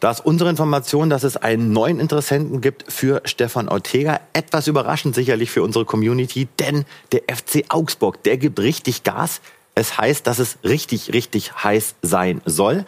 Da 0.00 0.10
ist 0.10 0.24
unsere 0.24 0.48
Information, 0.48 1.10
dass 1.10 1.22
es 1.22 1.36
einen 1.36 1.72
neuen 1.72 2.00
Interessenten 2.00 2.60
gibt 2.60 2.90
für 2.90 3.20
Stefan 3.24 3.68
Ortega. 3.68 4.20
Etwas 4.32 4.68
überraschend 4.68 5.14
sicherlich 5.14 5.50
für 5.50 5.62
unsere 5.62 5.84
Community, 5.84 6.48
denn 6.58 6.86
der 7.12 7.22
FC 7.28 7.64
Augsburg, 7.68 8.22
der 8.22 8.38
gibt 8.38 8.58
richtig 8.58 9.04
Gas. 9.04 9.40
Es 9.74 9.98
heißt, 9.98 10.26
dass 10.26 10.38
es 10.38 10.58
richtig, 10.64 11.12
richtig 11.12 11.52
heiß 11.62 11.96
sein 12.00 12.40
soll. 12.46 12.84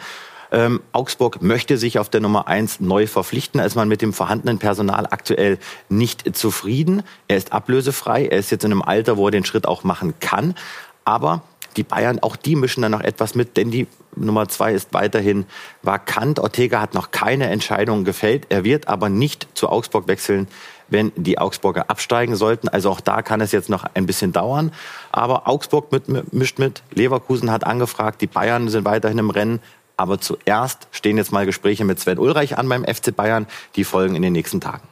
Ähm, 0.55 0.79
Augsburg 0.93 1.41
möchte 1.41 1.77
sich 1.77 1.99
auf 1.99 2.07
der 2.07 2.21
Nummer 2.21 2.47
eins 2.47 2.79
neu 2.79 3.07
verpflichten. 3.07 3.59
Ist 3.59 3.75
man 3.75 3.89
mit 3.89 4.01
dem 4.01 4.13
vorhandenen 4.13 4.57
Personal 4.57 5.05
aktuell 5.05 5.59
nicht 5.89 6.37
zufrieden. 6.37 7.03
Er 7.27 7.35
ist 7.35 7.51
ablösefrei. 7.51 8.27
Er 8.27 8.39
ist 8.39 8.51
jetzt 8.51 8.63
in 8.63 8.71
einem 8.71 8.81
Alter, 8.81 9.17
wo 9.17 9.27
er 9.27 9.31
den 9.31 9.43
Schritt 9.43 9.67
auch 9.67 9.83
machen 9.83 10.13
kann. 10.21 10.55
Aber 11.03 11.41
die 11.75 11.83
Bayern, 11.83 12.19
auch 12.19 12.37
die 12.37 12.55
mischen 12.55 12.81
da 12.81 12.87
noch 12.87 13.01
etwas 13.01 13.35
mit, 13.35 13.57
denn 13.57 13.69
die 13.69 13.87
Nummer 14.15 14.47
zwei 14.47 14.71
ist 14.71 14.93
weiterhin 14.93 15.45
vakant. 15.83 16.39
Ortega 16.39 16.79
hat 16.79 16.93
noch 16.93 17.11
keine 17.11 17.49
Entscheidung 17.49 18.05
gefällt. 18.05 18.45
Er 18.47 18.63
wird 18.63 18.87
aber 18.87 19.09
nicht 19.09 19.49
zu 19.55 19.67
Augsburg 19.67 20.07
wechseln, 20.07 20.47
wenn 20.87 21.11
die 21.17 21.37
Augsburger 21.37 21.89
absteigen 21.89 22.37
sollten. 22.37 22.69
Also 22.69 22.91
auch 22.91 23.01
da 23.01 23.21
kann 23.23 23.41
es 23.41 23.51
jetzt 23.51 23.69
noch 23.69 23.83
ein 23.93 24.05
bisschen 24.05 24.31
dauern. 24.31 24.71
Aber 25.11 25.49
Augsburg 25.49 25.91
mit, 25.91 26.33
mischt 26.33 26.59
mit. 26.59 26.81
Leverkusen 26.93 27.51
hat 27.51 27.65
angefragt. 27.65 28.21
Die 28.21 28.27
Bayern 28.27 28.69
sind 28.69 28.85
weiterhin 28.85 29.17
im 29.17 29.29
Rennen. 29.29 29.59
Aber 29.97 30.19
zuerst 30.19 30.87
stehen 30.91 31.17
jetzt 31.17 31.31
mal 31.31 31.45
Gespräche 31.45 31.85
mit 31.85 31.99
Sven 31.99 32.19
Ulreich 32.19 32.57
an 32.57 32.67
beim 32.67 32.83
FC 32.83 33.15
Bayern. 33.15 33.47
Die 33.75 33.83
folgen 33.83 34.15
in 34.15 34.21
den 34.21 34.33
nächsten 34.33 34.61
Tagen. 34.61 34.87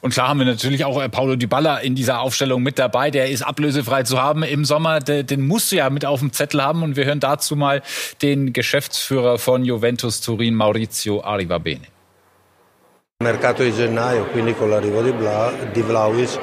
Und 0.00 0.12
klar 0.12 0.28
haben 0.28 0.38
wir 0.38 0.46
natürlich 0.46 0.84
auch 0.84 1.02
äh, 1.02 1.08
Paulo 1.08 1.36
Dybala 1.36 1.78
in 1.78 1.94
dieser 1.94 2.20
Aufstellung 2.20 2.62
mit 2.62 2.78
dabei. 2.78 3.10
Der 3.10 3.30
ist 3.30 3.42
ablösefrei 3.42 4.02
zu 4.04 4.22
haben 4.22 4.42
im 4.42 4.64
Sommer. 4.64 5.00
Den 5.00 5.46
musst 5.46 5.72
du 5.72 5.76
ja 5.76 5.90
mit 5.90 6.04
auf 6.04 6.20
dem 6.20 6.32
Zettel 6.32 6.62
haben. 6.62 6.82
Und 6.82 6.96
wir 6.96 7.04
hören 7.04 7.20
dazu 7.20 7.56
mal 7.56 7.82
den 8.22 8.52
Geschäftsführer 8.52 9.38
von 9.38 9.64
Juventus 9.64 10.20
Turin, 10.20 10.54
Maurizio 10.54 11.22
Arrivabene. 11.22 11.86
Mercato 13.22 13.62
di 13.62 13.72
gennaio, 13.72 14.26
quindi 14.26 14.52
con 14.52 14.68
l'arrivo 14.68 15.00
di 15.00 15.82
Vlaovic 15.82 16.38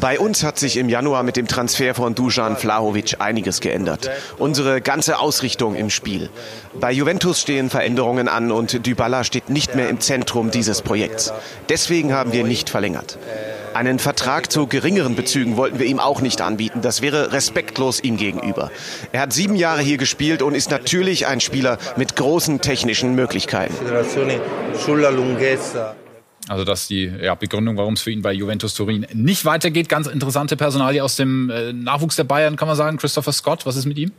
bei 0.00 0.18
uns 0.18 0.42
hat 0.44 0.58
sich 0.58 0.76
im 0.76 0.88
Januar 0.88 1.22
mit 1.22 1.36
dem 1.36 1.46
Transfer 1.46 1.94
von 1.94 2.14
Dujan 2.14 2.56
Vlahovic 2.56 3.16
einiges 3.20 3.60
geändert. 3.60 4.10
Unsere 4.38 4.80
ganze 4.80 5.18
Ausrichtung 5.18 5.74
im 5.74 5.90
Spiel. 5.90 6.30
Bei 6.80 6.92
Juventus 6.92 7.40
stehen 7.40 7.70
Veränderungen 7.70 8.28
an 8.28 8.52
und 8.52 8.86
Dybala 8.86 9.24
steht 9.24 9.50
nicht 9.50 9.74
mehr 9.74 9.88
im 9.88 10.00
Zentrum 10.00 10.50
dieses 10.50 10.82
Projekts. 10.82 11.32
Deswegen 11.68 12.12
haben 12.12 12.32
wir 12.32 12.44
nicht 12.44 12.70
verlängert. 12.70 13.18
Einen 13.74 13.98
Vertrag 13.98 14.52
zu 14.52 14.66
geringeren 14.66 15.16
Bezügen 15.16 15.56
wollten 15.56 15.78
wir 15.78 15.86
ihm 15.86 15.98
auch 15.98 16.20
nicht 16.20 16.42
anbieten. 16.42 16.82
Das 16.82 17.00
wäre 17.00 17.32
respektlos 17.32 18.00
ihm 18.00 18.18
gegenüber. 18.18 18.70
Er 19.12 19.22
hat 19.22 19.32
sieben 19.32 19.56
Jahre 19.56 19.80
hier 19.80 19.96
gespielt 19.96 20.42
und 20.42 20.54
ist 20.54 20.70
natürlich 20.70 21.26
ein 21.26 21.40
Spieler 21.40 21.78
mit 21.96 22.16
großen 22.16 22.60
technischen 22.60 23.14
Möglichkeiten. 23.14 23.74
Also 26.48 26.64
das 26.64 26.82
ist 26.82 26.90
die 26.90 27.04
ja, 27.04 27.34
Begründung, 27.34 27.76
warum 27.76 27.94
es 27.94 28.02
für 28.02 28.10
ihn 28.10 28.22
bei 28.22 28.32
Juventus 28.32 28.74
Turin 28.74 29.06
nicht 29.12 29.44
weitergeht. 29.44 29.88
Ganz 29.88 30.06
interessante 30.06 30.56
Personalie 30.56 31.02
aus 31.02 31.16
dem 31.16 31.50
äh, 31.50 31.72
Nachwuchs 31.72 32.16
der 32.16 32.24
Bayern, 32.24 32.56
kann 32.56 32.68
man 32.68 32.76
sagen. 32.76 32.96
Christopher 32.96 33.32
Scott, 33.32 33.64
was 33.64 33.76
ist 33.76 33.86
mit 33.86 33.98
ihm? 33.98 34.12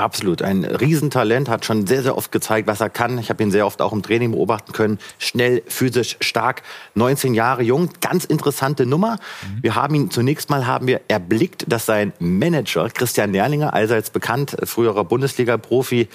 Absolut, 0.00 0.40
ein 0.40 0.64
Riesentalent, 0.64 1.50
hat 1.50 1.66
schon 1.66 1.86
sehr, 1.86 2.02
sehr 2.02 2.16
oft 2.16 2.32
gezeigt, 2.32 2.66
was 2.66 2.80
er 2.80 2.88
kann. 2.88 3.18
Ich 3.18 3.28
habe 3.28 3.42
ihn 3.42 3.50
sehr 3.50 3.66
oft 3.66 3.82
auch 3.82 3.92
im 3.92 4.02
Training 4.02 4.30
beobachten 4.30 4.72
können. 4.72 4.98
Schnell, 5.18 5.62
physisch, 5.66 6.16
stark, 6.20 6.62
19 6.94 7.34
Jahre 7.34 7.62
jung, 7.62 7.90
ganz 8.00 8.24
interessante 8.24 8.86
Nummer. 8.86 9.16
Mhm. 9.16 9.62
Wir 9.62 9.74
haben 9.74 9.94
ihn 9.94 10.10
zunächst 10.10 10.48
mal 10.48 10.66
haben 10.66 10.86
wir 10.86 11.02
erblickt, 11.08 11.66
dass 11.68 11.84
sein 11.84 12.14
Manager 12.18 12.88
Christian 12.88 13.30
Nerlinger, 13.30 13.74
allseits 13.74 14.08
bekannt, 14.08 14.56
früherer 14.64 15.04
Bundesliga-Profi, 15.04 16.08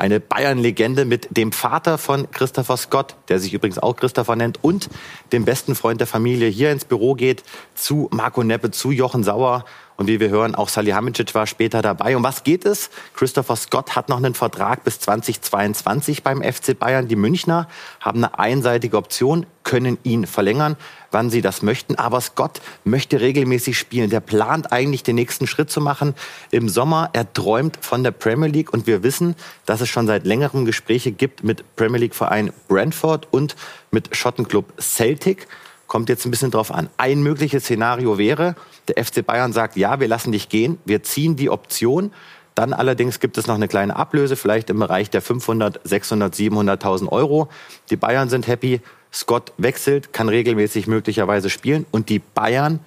eine 0.00 0.18
Bayern-Legende 0.18 1.04
mit 1.04 1.28
dem 1.36 1.52
Vater 1.52 1.98
von 1.98 2.30
Christopher 2.30 2.78
Scott, 2.78 3.16
der 3.28 3.38
sich 3.38 3.52
übrigens 3.52 3.78
auch 3.78 3.96
Christopher 3.96 4.34
nennt, 4.34 4.64
und 4.64 4.88
dem 5.32 5.44
besten 5.44 5.74
Freund 5.74 6.00
der 6.00 6.06
Familie 6.06 6.48
hier 6.48 6.72
ins 6.72 6.86
Büro 6.86 7.14
geht, 7.14 7.44
zu 7.74 8.08
Marco 8.10 8.42
Neppe, 8.42 8.70
zu 8.70 8.90
Jochen 8.90 9.24
Sauer. 9.24 9.66
Und 9.98 10.06
wie 10.06 10.18
wir 10.18 10.30
hören, 10.30 10.54
auch 10.54 10.70
Salihamidzic 10.70 11.34
war 11.34 11.46
später 11.46 11.82
dabei. 11.82 12.16
Um 12.16 12.24
was 12.24 12.44
geht 12.44 12.64
es? 12.64 12.88
Christopher 13.14 13.56
Scott 13.56 13.94
hat 13.94 14.08
noch 14.08 14.16
einen 14.16 14.32
Vertrag 14.32 14.84
bis 14.84 14.98
2022 15.00 16.22
beim 16.22 16.42
FC 16.42 16.78
Bayern. 16.78 17.06
Die 17.06 17.16
Münchner 17.16 17.68
haben 18.00 18.24
eine 18.24 18.38
einseitige 18.38 18.96
Option, 18.96 19.44
können 19.64 19.98
ihn 20.02 20.26
verlängern, 20.26 20.78
wann 21.10 21.30
sie 21.30 21.42
das 21.42 21.62
möchten. 21.62 21.96
Aber 21.96 22.20
Scott 22.20 22.60
möchte 22.84 23.20
regelmäßig 23.20 23.78
spielen. 23.78 24.10
Der 24.10 24.20
plant 24.20 24.72
eigentlich 24.72 25.02
den 25.02 25.16
nächsten 25.16 25.46
Schritt 25.46 25.70
zu 25.70 25.80
machen 25.80 26.14
im 26.50 26.68
Sommer. 26.68 27.10
Er 27.12 27.32
träumt 27.32 27.78
von 27.80 28.04
der 28.04 28.12
Premier 28.12 28.48
League 28.48 28.72
und 28.72 28.86
wir 28.86 29.02
wissen, 29.02 29.34
dass 29.66 29.80
es 29.80 29.88
schon 29.88 30.06
seit 30.06 30.26
längerem 30.26 30.64
Gespräche 30.64 31.12
gibt 31.12 31.44
mit 31.44 31.64
Premier 31.76 31.98
League 31.98 32.14
Verein 32.14 32.52
Brentford 32.68 33.28
und 33.30 33.56
mit 33.90 34.14
Schottenclub 34.16 34.72
Celtic. 34.80 35.46
Kommt 35.86 36.08
jetzt 36.08 36.24
ein 36.24 36.30
bisschen 36.30 36.52
drauf 36.52 36.72
an. 36.72 36.88
Ein 36.98 37.22
mögliches 37.22 37.64
Szenario 37.64 38.16
wäre, 38.16 38.54
der 38.86 39.04
FC 39.04 39.26
Bayern 39.26 39.52
sagt, 39.52 39.76
ja, 39.76 39.98
wir 39.98 40.06
lassen 40.06 40.30
dich 40.30 40.48
gehen, 40.48 40.78
wir 40.84 41.02
ziehen 41.02 41.34
die 41.34 41.50
Option. 41.50 42.12
Dann 42.54 42.72
allerdings 42.72 43.20
gibt 43.20 43.38
es 43.38 43.46
noch 43.46 43.54
eine 43.54 43.68
kleine 43.68 43.96
Ablöse, 43.96 44.36
vielleicht 44.36 44.70
im 44.70 44.78
Bereich 44.78 45.10
der 45.10 45.22
500, 45.22 45.80
600, 45.82 46.34
700.000 46.34 47.08
Euro. 47.08 47.48
Die 47.90 47.96
Bayern 47.96 48.28
sind 48.28 48.46
happy. 48.46 48.80
Scott 49.12 49.52
wechselt, 49.58 50.12
kann 50.12 50.28
regelmäßig 50.28 50.86
möglicherweise 50.86 51.50
spielen 51.50 51.86
und 51.90 52.08
die 52.08 52.20
Bayern 52.20 52.80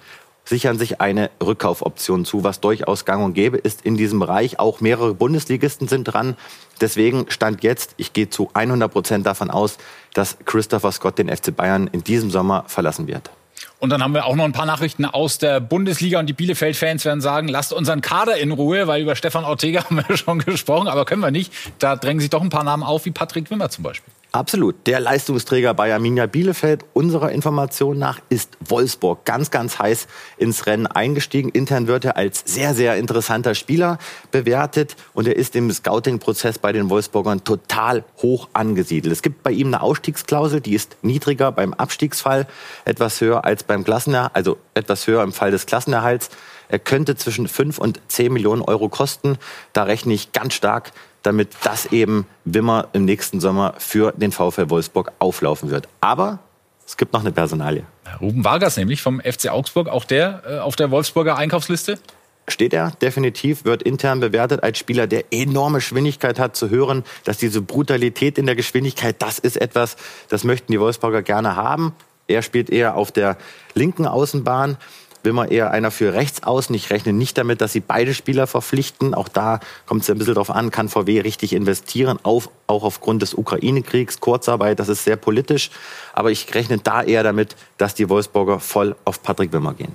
sichern 0.44 0.78
sich 0.78 1.00
eine 1.00 1.30
Rückkaufoption 1.42 2.24
zu, 2.24 2.44
was 2.44 2.60
durchaus 2.60 3.04
gang 3.04 3.24
und 3.24 3.34
gäbe 3.34 3.56
ist 3.56 3.82
in 3.82 3.96
diesem 3.96 4.20
Bereich. 4.20 4.58
Auch 4.58 4.80
mehrere 4.80 5.14
Bundesligisten 5.14 5.88
sind 5.88 6.04
dran. 6.04 6.36
Deswegen 6.80 7.30
stand 7.30 7.62
jetzt, 7.62 7.94
ich 7.96 8.12
gehe 8.12 8.28
zu 8.28 8.50
100 8.52 8.92
Prozent 8.92 9.26
davon 9.26 9.50
aus, 9.50 9.78
dass 10.12 10.36
Christopher 10.44 10.92
Scott 10.92 11.18
den 11.18 11.34
FC 11.34 11.54
Bayern 11.54 11.88
in 11.92 12.04
diesem 12.04 12.30
Sommer 12.30 12.64
verlassen 12.66 13.06
wird. 13.06 13.30
Und 13.78 13.90
dann 13.90 14.02
haben 14.02 14.14
wir 14.14 14.24
auch 14.26 14.36
noch 14.36 14.44
ein 14.44 14.52
paar 14.52 14.66
Nachrichten 14.66 15.04
aus 15.04 15.38
der 15.38 15.60
Bundesliga 15.60 16.18
und 16.18 16.26
die 16.26 16.32
Bielefeld-Fans 16.32 17.04
werden 17.04 17.20
sagen, 17.20 17.48
lasst 17.48 17.72
unseren 17.72 18.00
Kader 18.00 18.36
in 18.36 18.50
Ruhe, 18.52 18.86
weil 18.86 19.02
über 19.02 19.16
Stefan 19.16 19.44
Ortega 19.44 19.84
haben 19.90 20.02
wir 20.06 20.16
schon 20.16 20.38
gesprochen, 20.38 20.88
aber 20.88 21.04
können 21.04 21.20
wir 21.20 21.30
nicht. 21.30 21.52
Da 21.78 21.96
drängen 21.96 22.20
sich 22.20 22.30
doch 22.30 22.42
ein 22.42 22.50
paar 22.50 22.64
Namen 22.64 22.82
auf, 22.82 23.04
wie 23.04 23.10
Patrick 23.10 23.50
Wimmer 23.50 23.70
zum 23.70 23.84
Beispiel. 23.84 24.12
Absolut. 24.34 24.88
Der 24.88 24.98
Leistungsträger 24.98 25.74
bei 25.74 25.94
Arminia 25.94 26.26
Bielefeld 26.26 26.84
unserer 26.92 27.30
Information 27.30 28.00
nach 28.00 28.18
ist 28.30 28.58
Wolfsburg 28.66 29.24
ganz, 29.24 29.52
ganz 29.52 29.78
heiß 29.78 30.08
ins 30.38 30.66
Rennen 30.66 30.88
eingestiegen. 30.88 31.50
Intern 31.50 31.86
wird 31.86 32.04
er 32.04 32.16
als 32.16 32.42
sehr, 32.44 32.74
sehr 32.74 32.96
interessanter 32.96 33.54
Spieler 33.54 33.98
bewertet 34.32 34.96
und 35.12 35.28
er 35.28 35.36
ist 35.36 35.54
im 35.54 35.70
Scouting-Prozess 35.70 36.58
bei 36.58 36.72
den 36.72 36.90
Wolfsburgern 36.90 37.44
total 37.44 38.02
hoch 38.22 38.48
angesiedelt. 38.54 39.12
Es 39.12 39.22
gibt 39.22 39.44
bei 39.44 39.52
ihm 39.52 39.68
eine 39.68 39.82
Ausstiegsklausel, 39.82 40.60
die 40.60 40.74
ist 40.74 40.96
niedriger 41.02 41.52
beim 41.52 41.72
Abstiegsfall, 41.72 42.48
etwas 42.84 43.20
höher 43.20 43.44
als 43.44 43.62
beim 43.62 43.84
Klassenerhalt, 43.84 44.34
also 44.34 44.56
etwas 44.74 45.06
höher 45.06 45.22
im 45.22 45.32
Fall 45.32 45.52
des 45.52 45.66
Klassenerhalts. 45.66 46.30
Er 46.68 46.80
könnte 46.80 47.14
zwischen 47.14 47.46
5 47.46 47.78
und 47.78 48.00
10 48.08 48.32
Millionen 48.32 48.62
Euro 48.62 48.88
kosten. 48.88 49.38
Da 49.72 49.84
rechne 49.84 50.12
ich 50.12 50.32
ganz 50.32 50.54
stark 50.54 50.90
damit 51.24 51.48
das 51.64 51.86
eben 51.86 52.26
Wimmer 52.44 52.88
im 52.92 53.04
nächsten 53.04 53.40
Sommer 53.40 53.74
für 53.78 54.12
den 54.12 54.30
VfL 54.30 54.70
Wolfsburg 54.70 55.10
auflaufen 55.18 55.70
wird. 55.70 55.88
Aber 56.00 56.38
es 56.86 56.96
gibt 56.96 57.12
noch 57.12 57.20
eine 57.20 57.32
Personalie. 57.32 57.84
Ruben 58.20 58.44
Vargas 58.44 58.76
nämlich 58.76 59.02
vom 59.02 59.20
FC 59.20 59.48
Augsburg, 59.48 59.88
auch 59.88 60.04
der 60.04 60.42
äh, 60.46 60.58
auf 60.58 60.76
der 60.76 60.90
Wolfsburger 60.90 61.36
Einkaufsliste? 61.36 61.98
Steht 62.46 62.74
er 62.74 62.90
definitiv, 63.00 63.64
wird 63.64 63.82
intern 63.82 64.20
bewertet 64.20 64.62
als 64.62 64.78
Spieler, 64.78 65.06
der 65.06 65.24
enorme 65.32 65.78
Geschwindigkeit 65.78 66.38
hat, 66.38 66.54
zu 66.56 66.68
hören, 66.68 67.02
dass 67.24 67.38
diese 67.38 67.62
Brutalität 67.62 68.36
in 68.36 68.44
der 68.44 68.54
Geschwindigkeit, 68.54 69.16
das 69.20 69.38
ist 69.38 69.56
etwas, 69.56 69.96
das 70.28 70.44
möchten 70.44 70.70
die 70.70 70.78
Wolfsburger 70.78 71.22
gerne 71.22 71.56
haben. 71.56 71.94
Er 72.26 72.42
spielt 72.42 72.68
eher 72.68 72.96
auf 72.96 73.12
der 73.12 73.38
linken 73.74 74.06
Außenbahn 74.06 74.76
will 75.24 75.32
man 75.32 75.48
eher 75.48 75.70
einer 75.70 75.90
für 75.90 76.12
rechts 76.12 76.42
außen. 76.42 76.74
Ich 76.74 76.90
rechne 76.90 77.12
nicht 77.12 77.36
damit, 77.38 77.60
dass 77.60 77.72
sie 77.72 77.80
beide 77.80 78.14
Spieler 78.14 78.46
verpflichten. 78.46 79.14
Auch 79.14 79.28
da 79.28 79.60
kommt 79.86 80.02
es 80.02 80.10
ein 80.10 80.18
bisschen 80.18 80.34
darauf 80.34 80.50
an, 80.50 80.70
kann 80.70 80.88
VW 80.88 81.20
richtig 81.20 81.52
investieren, 81.52 82.18
auf, 82.22 82.50
auch 82.66 82.84
aufgrund 82.84 83.22
des 83.22 83.34
Ukraine-Kriegs, 83.34 84.20
Kurzarbeit, 84.20 84.78
das 84.78 84.88
ist 84.88 85.04
sehr 85.04 85.16
politisch. 85.16 85.70
Aber 86.12 86.30
ich 86.30 86.54
rechne 86.54 86.78
da 86.78 87.02
eher 87.02 87.22
damit, 87.22 87.56
dass 87.78 87.94
die 87.94 88.08
Wolfsburger 88.08 88.60
voll 88.60 88.96
auf 89.04 89.22
Patrick 89.22 89.52
Wimmer 89.52 89.74
gehen. 89.74 89.92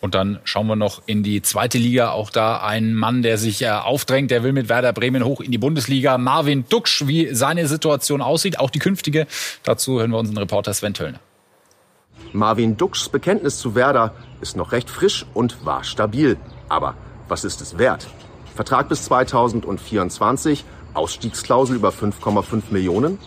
Und 0.00 0.14
dann 0.14 0.38
schauen 0.44 0.66
wir 0.66 0.76
noch 0.76 1.00
in 1.06 1.22
die 1.22 1.40
zweite 1.40 1.78
Liga. 1.78 2.10
Auch 2.10 2.28
da 2.28 2.58
ein 2.58 2.92
Mann, 2.92 3.22
der 3.22 3.38
sich 3.38 3.62
äh, 3.62 3.70
aufdrängt, 3.70 4.30
der 4.30 4.42
will 4.42 4.52
mit 4.52 4.68
Werder 4.68 4.92
Bremen 4.92 5.24
hoch 5.24 5.40
in 5.40 5.50
die 5.50 5.56
Bundesliga. 5.56 6.18
Marvin 6.18 6.66
Duksch, 6.68 7.06
wie 7.06 7.34
seine 7.34 7.66
Situation 7.68 8.20
aussieht, 8.20 8.58
auch 8.58 8.68
die 8.68 8.80
künftige. 8.80 9.26
Dazu 9.62 9.98
hören 9.98 10.10
wir 10.10 10.18
unseren 10.18 10.36
Reporter 10.36 10.74
Sven 10.74 10.92
Töllner. 10.92 11.20
Marvin 12.32 12.76
Dukschs 12.76 13.08
Bekenntnis 13.08 13.58
zu 13.58 13.74
Werder 13.74 14.14
ist 14.40 14.56
noch 14.56 14.72
recht 14.72 14.90
frisch 14.90 15.26
und 15.34 15.64
war 15.64 15.84
stabil. 15.84 16.36
Aber 16.68 16.94
was 17.28 17.44
ist 17.44 17.60
es 17.60 17.78
wert? 17.78 18.06
Vertrag 18.54 18.88
bis 18.88 19.04
2024, 19.04 20.64
Ausstiegsklausel 20.94 21.76
über 21.76 21.90
5,5 21.90 22.64
Millionen? 22.70 23.18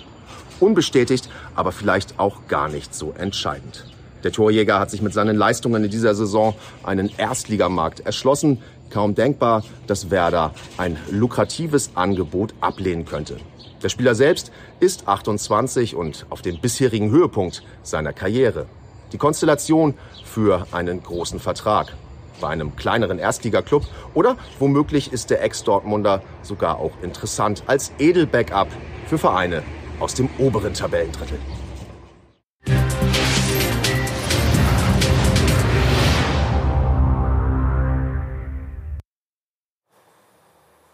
Unbestätigt, 0.59 1.29
aber 1.55 1.71
vielleicht 1.71 2.19
auch 2.19 2.47
gar 2.47 2.69
nicht 2.69 2.95
so 2.95 3.13
entscheidend. 3.17 3.85
Der 4.23 4.31
Torjäger 4.31 4.79
hat 4.79 4.89
sich 4.89 5.01
mit 5.01 5.13
seinen 5.13 5.37
Leistungen 5.37 5.83
in 5.83 5.91
dieser 5.91 6.15
Saison 6.15 6.55
einen 6.83 7.11
Erstligamarkt 7.17 7.99
erschlossen. 7.99 8.61
Kaum 8.89 9.15
denkbar, 9.15 9.63
dass 9.85 10.09
Werder 10.09 10.53
ein 10.77 10.97
lukratives 11.11 11.91
Angebot 11.95 12.53
ablehnen 12.61 13.05
könnte. 13.05 13.37
Der 13.83 13.89
Spieler 13.89 14.15
selbst 14.15 14.51
ist 14.79 15.07
28 15.07 15.95
und 15.95 16.25
auf 16.29 16.41
dem 16.41 16.59
bisherigen 16.59 17.11
Höhepunkt 17.11 17.63
seiner 17.83 18.11
Karriere. 18.11 18.65
Die 19.13 19.17
Konstellation 19.17 19.93
für 20.25 20.67
einen 20.71 21.01
großen 21.01 21.39
Vertrag 21.39 21.95
bei 22.41 22.49
einem 22.49 22.75
kleineren 22.75 23.19
Erstligaklub 23.19 23.85
oder 24.13 24.35
womöglich 24.59 25.13
ist 25.13 25.29
der 25.29 25.41
Ex-Dortmunder 25.43 26.21
sogar 26.43 26.77
auch 26.77 26.91
interessant 27.01 27.63
als 27.67 27.91
Edelbackup 27.99 28.67
für 29.07 29.17
Vereine 29.17 29.63
aus 29.99 30.13
dem 30.13 30.29
oberen 30.37 30.73
Tabellendrittel. 30.73 31.39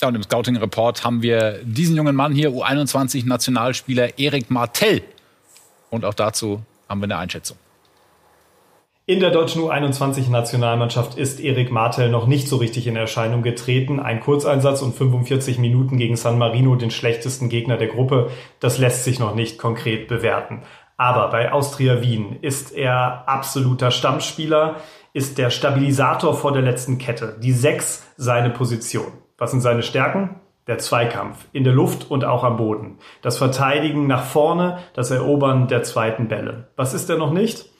Und 0.05 0.15
im 0.15 0.23
Scouting-Report 0.23 1.05
haben 1.05 1.21
wir 1.21 1.63
diesen 1.63 1.95
jungen 1.95 2.15
Mann 2.15 2.33
hier, 2.33 2.49
U21-Nationalspieler 2.49 4.19
Erik 4.19 4.51
Martell. 4.51 5.01
Und 5.89 6.03
auch 6.03 6.13
dazu 6.13 6.61
haben 6.89 6.99
wir 6.99 7.05
eine 7.05 7.17
Einschätzung. 7.17 7.57
In 9.05 9.19
der 9.19 9.31
deutschen 9.31 9.61
U21-Nationalmannschaft 9.63 11.17
ist 11.17 11.41
Erik 11.41 11.71
Martel 11.71 12.09
noch 12.09 12.25
nicht 12.25 12.47
so 12.47 12.55
richtig 12.55 12.87
in 12.87 12.95
Erscheinung 12.95 13.41
getreten. 13.41 13.99
Ein 13.99 14.21
Kurzeinsatz 14.21 14.81
und 14.81 14.95
45 14.95 15.59
Minuten 15.59 15.97
gegen 15.97 16.15
San 16.15 16.37
Marino, 16.37 16.77
den 16.77 16.89
schlechtesten 16.89 17.49
Gegner 17.49 17.75
der 17.75 17.89
Gruppe, 17.89 18.29
das 18.61 18.77
lässt 18.77 19.03
sich 19.03 19.19
noch 19.19 19.35
nicht 19.35 19.59
konkret 19.59 20.07
bewerten. 20.07 20.61
Aber 20.95 21.29
bei 21.31 21.51
Austria 21.51 22.01
Wien 22.01 22.37
ist 22.41 22.71
er 22.71 23.27
absoluter 23.27 23.91
Stammspieler, 23.91 24.77
ist 25.11 25.37
der 25.37 25.49
Stabilisator 25.49 26.33
vor 26.33 26.53
der 26.53 26.61
letzten 26.61 26.97
Kette. 26.97 27.35
Die 27.43 27.51
Sechs 27.51 28.07
seine 28.15 28.51
Position. 28.51 29.11
Was 29.37 29.51
sind 29.51 29.59
seine 29.59 29.83
Stärken? 29.83 30.39
Der 30.65 30.77
Zweikampf 30.77 31.45
in 31.51 31.65
der 31.65 31.73
Luft 31.73 32.09
und 32.09 32.23
auch 32.23 32.45
am 32.45 32.55
Boden. 32.55 32.99
Das 33.21 33.37
Verteidigen 33.37 34.07
nach 34.07 34.23
vorne, 34.23 34.77
das 34.93 35.11
Erobern 35.11 35.67
der 35.67 35.83
zweiten 35.83 36.29
Bälle. 36.29 36.69
Was 36.77 36.93
ist 36.93 37.09
er 37.09 37.17
noch 37.17 37.33
nicht? 37.33 37.72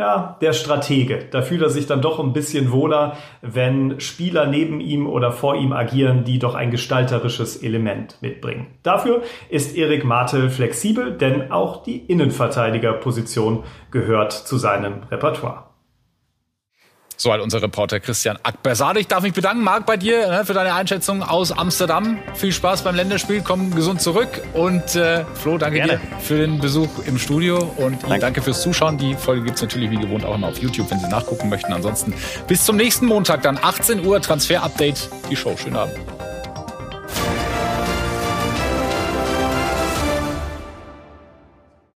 Ja, 0.00 0.38
der 0.40 0.54
Stratege. 0.54 1.26
Da 1.30 1.42
fühlt 1.42 1.60
er 1.60 1.68
sich 1.68 1.86
dann 1.86 2.00
doch 2.00 2.18
ein 2.18 2.32
bisschen 2.32 2.72
wohler, 2.72 3.18
wenn 3.42 4.00
Spieler 4.00 4.46
neben 4.46 4.80
ihm 4.80 5.06
oder 5.06 5.30
vor 5.30 5.56
ihm 5.56 5.74
agieren, 5.74 6.24
die 6.24 6.38
doch 6.38 6.54
ein 6.54 6.70
gestalterisches 6.70 7.62
Element 7.62 8.16
mitbringen. 8.22 8.68
Dafür 8.82 9.22
ist 9.50 9.76
Erik 9.76 10.04
Martel 10.04 10.48
flexibel, 10.48 11.12
denn 11.12 11.52
auch 11.52 11.82
die 11.82 11.98
Innenverteidigerposition 11.98 13.64
gehört 13.90 14.32
zu 14.32 14.56
seinem 14.56 15.02
Repertoire. 15.10 15.69
So 17.20 17.30
hat 17.34 17.40
unser 17.42 17.60
Reporter 17.60 18.00
Christian 18.00 18.38
Akbersade. 18.44 18.98
Ich 18.98 19.06
darf 19.06 19.22
mich 19.22 19.34
bedanken, 19.34 19.62
Marc, 19.62 19.84
bei 19.84 19.98
dir 19.98 20.26
ne, 20.30 20.46
für 20.46 20.54
deine 20.54 20.72
Einschätzung 20.72 21.22
aus 21.22 21.52
Amsterdam. 21.52 22.18
Viel 22.32 22.50
Spaß 22.50 22.80
beim 22.80 22.94
Länderspiel, 22.94 23.42
komm 23.44 23.74
gesund 23.74 24.00
zurück. 24.00 24.40
Und 24.54 24.96
äh, 24.96 25.26
Flo, 25.34 25.58
danke 25.58 25.76
Gerne. 25.76 25.98
dir 25.98 26.20
für 26.20 26.38
den 26.38 26.60
Besuch 26.60 26.88
im 27.04 27.18
Studio 27.18 27.58
und 27.76 28.02
danke. 28.04 28.20
danke 28.20 28.40
fürs 28.40 28.62
Zuschauen. 28.62 28.96
Die 28.96 29.14
Folge 29.14 29.42
gibt 29.42 29.56
es 29.56 29.62
natürlich 29.62 29.90
wie 29.90 29.98
gewohnt 29.98 30.24
auch 30.24 30.34
immer 30.34 30.46
auf 30.46 30.62
YouTube, 30.62 30.90
wenn 30.90 30.98
Sie 30.98 31.08
nachgucken 31.08 31.50
möchten. 31.50 31.74
Ansonsten 31.74 32.14
bis 32.46 32.64
zum 32.64 32.76
nächsten 32.76 33.04
Montag, 33.04 33.42
dann 33.42 33.58
18 33.60 34.06
Uhr, 34.06 34.22
Transfer-Update, 34.22 35.10
die 35.28 35.36
Show. 35.36 35.54
Schönen 35.58 35.76
Abend. 35.76 35.98